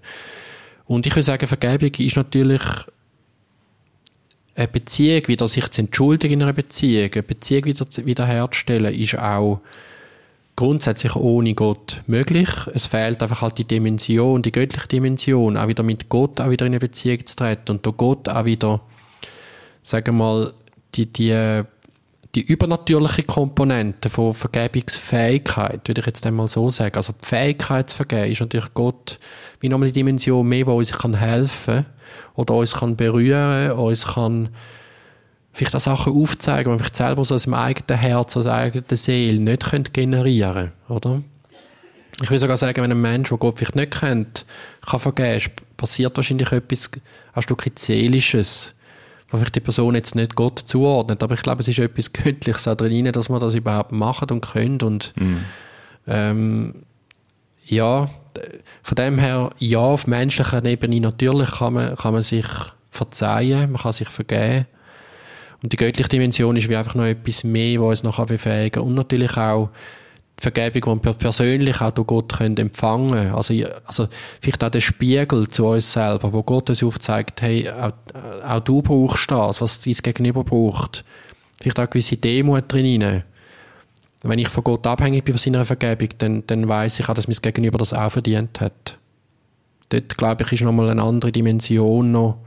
[0.85, 2.61] Und ich würde sagen, Vergebung ist natürlich
[4.55, 9.61] eine Beziehung, wieder sich zu entschuldigen in einer Beziehung, eine Beziehung wieder, wiederherzustellen, ist auch
[10.60, 12.49] grundsätzlich ohne Gott möglich.
[12.74, 16.66] Es fehlt einfach halt die Dimension, die göttliche Dimension, auch wieder mit Gott auch wieder
[16.66, 18.82] in eine Beziehung zu treten und durch Gott auch wieder,
[19.84, 20.53] sagen wir mal,
[20.95, 21.62] die, die,
[22.36, 26.97] die übernatürliche Komponente von Vergebungsfähigkeit, würde ich jetzt einmal so sagen.
[26.97, 29.18] Also die Fähigkeit zu vergeben ist natürlich Gott
[29.62, 31.86] wie nochmal die Dimension mehr, wo uns kann helfen
[32.36, 34.49] oder uns kann berühren, uns kann
[35.60, 38.86] vielleicht auch Sachen aufzeigen, die vielleicht selber so aus dem eigenen Herz, aus der eigenen
[38.91, 41.22] Seele nicht generieren oder?
[42.22, 44.45] Ich will sogar sagen, wenn ein Mensch, der Gott vielleicht nicht kennt,
[44.86, 46.91] kann vergeben, passiert wahrscheinlich etwas,
[47.34, 48.74] ein Stückchen Seelisches,
[49.30, 52.68] wo vielleicht die Person jetzt nicht Gott zuordnet, aber ich glaube, es ist etwas Göttliches
[52.68, 55.45] auch drin, dass man das überhaupt machen und können und mhm.
[56.07, 56.76] ähm,
[57.66, 58.10] ja,
[58.82, 62.47] von dem her, ja, auf menschlicher Ebene natürlich kann man, kann man sich
[62.89, 64.66] verzeihen, man kann sich vergeben,
[65.62, 68.84] und die göttliche Dimension ist wie einfach noch etwas mehr, was uns noch befähigen kann.
[68.84, 69.70] Und natürlich auch
[70.39, 73.34] die Vergebung, die wir persönlich auch durch Gott können empfangen können.
[73.34, 73.53] Also,
[73.86, 74.07] also
[74.41, 77.91] vielleicht auch der Spiegel zu uns selber, wo Gott uns aufzeigt, hey, auch,
[78.45, 81.03] auch du brauchst das, was dein Gegenüber braucht.
[81.60, 83.24] Vielleicht auch eine gewisse Demut drin.
[84.24, 87.28] Wenn ich von Gott abhängig bin von seiner Vergebung, dann, dann weiß ich auch, dass
[87.28, 88.97] mein Gegenüber das auch verdient hat.
[89.89, 92.38] Dort, glaube ich, ist nochmal eine andere Dimension noch,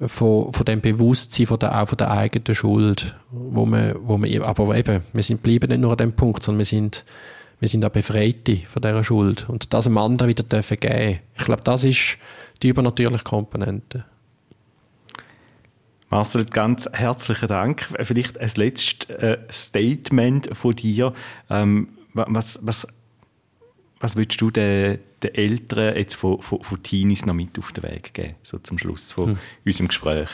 [0.00, 4.30] von, von dem Bewusstsein von der, auch von der eigenen Schuld, wo man, wo man,
[4.42, 7.04] aber eben, wir sind bleiben nicht nur an dem Punkt, sondern wir sind,
[7.60, 11.20] wir sind auch Befreite von dieser Schuld und das einem anderen wieder dürfen geben.
[11.38, 12.18] Ich glaube, das ist
[12.62, 14.04] die übernatürliche Komponente.
[16.08, 17.88] Marcel, ganz herzlichen Dank.
[18.00, 21.12] Vielleicht ein letztes äh, Statement von dir.
[21.50, 22.86] Ähm, was, was,
[24.00, 27.84] was würdest du den, den Eltern jetzt von, von, von Teenies noch mit auf den
[27.84, 29.38] Weg geben, so zum Schluss von hm.
[29.64, 30.28] unserem Gespräch?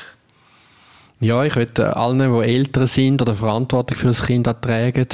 [1.20, 5.06] Ja, ich würde allen, die Eltern sind oder Verantwortung für das Kind tragen,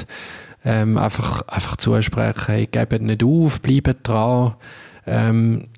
[0.64, 4.55] ähm, einfach, einfach zusprechen, hey, gebt nicht auf, bleibt dran,
[5.07, 5.68] ähm,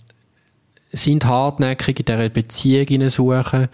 [0.91, 3.69] sind hartnäckig in dieser Beziehung suchen,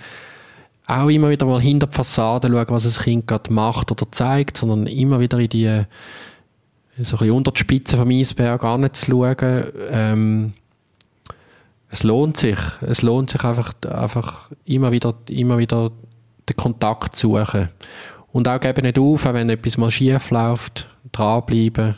[0.86, 4.56] auch immer wieder mal hinter die Fassade schauen, was das Kind gerade macht oder zeigt,
[4.56, 5.82] sondern immer wieder in die
[7.04, 9.64] so ein bisschen unter die Spitze vom Eisberg anzuschauen.
[9.90, 10.52] Ähm,
[11.90, 12.58] es lohnt sich.
[12.80, 15.90] Es lohnt sich einfach, einfach immer wieder, immer wieder
[16.48, 17.68] den Kontakt zu suchen.
[18.32, 21.96] Und auch eben nicht auf, wenn etwas mal schief läuft, dranbleiben.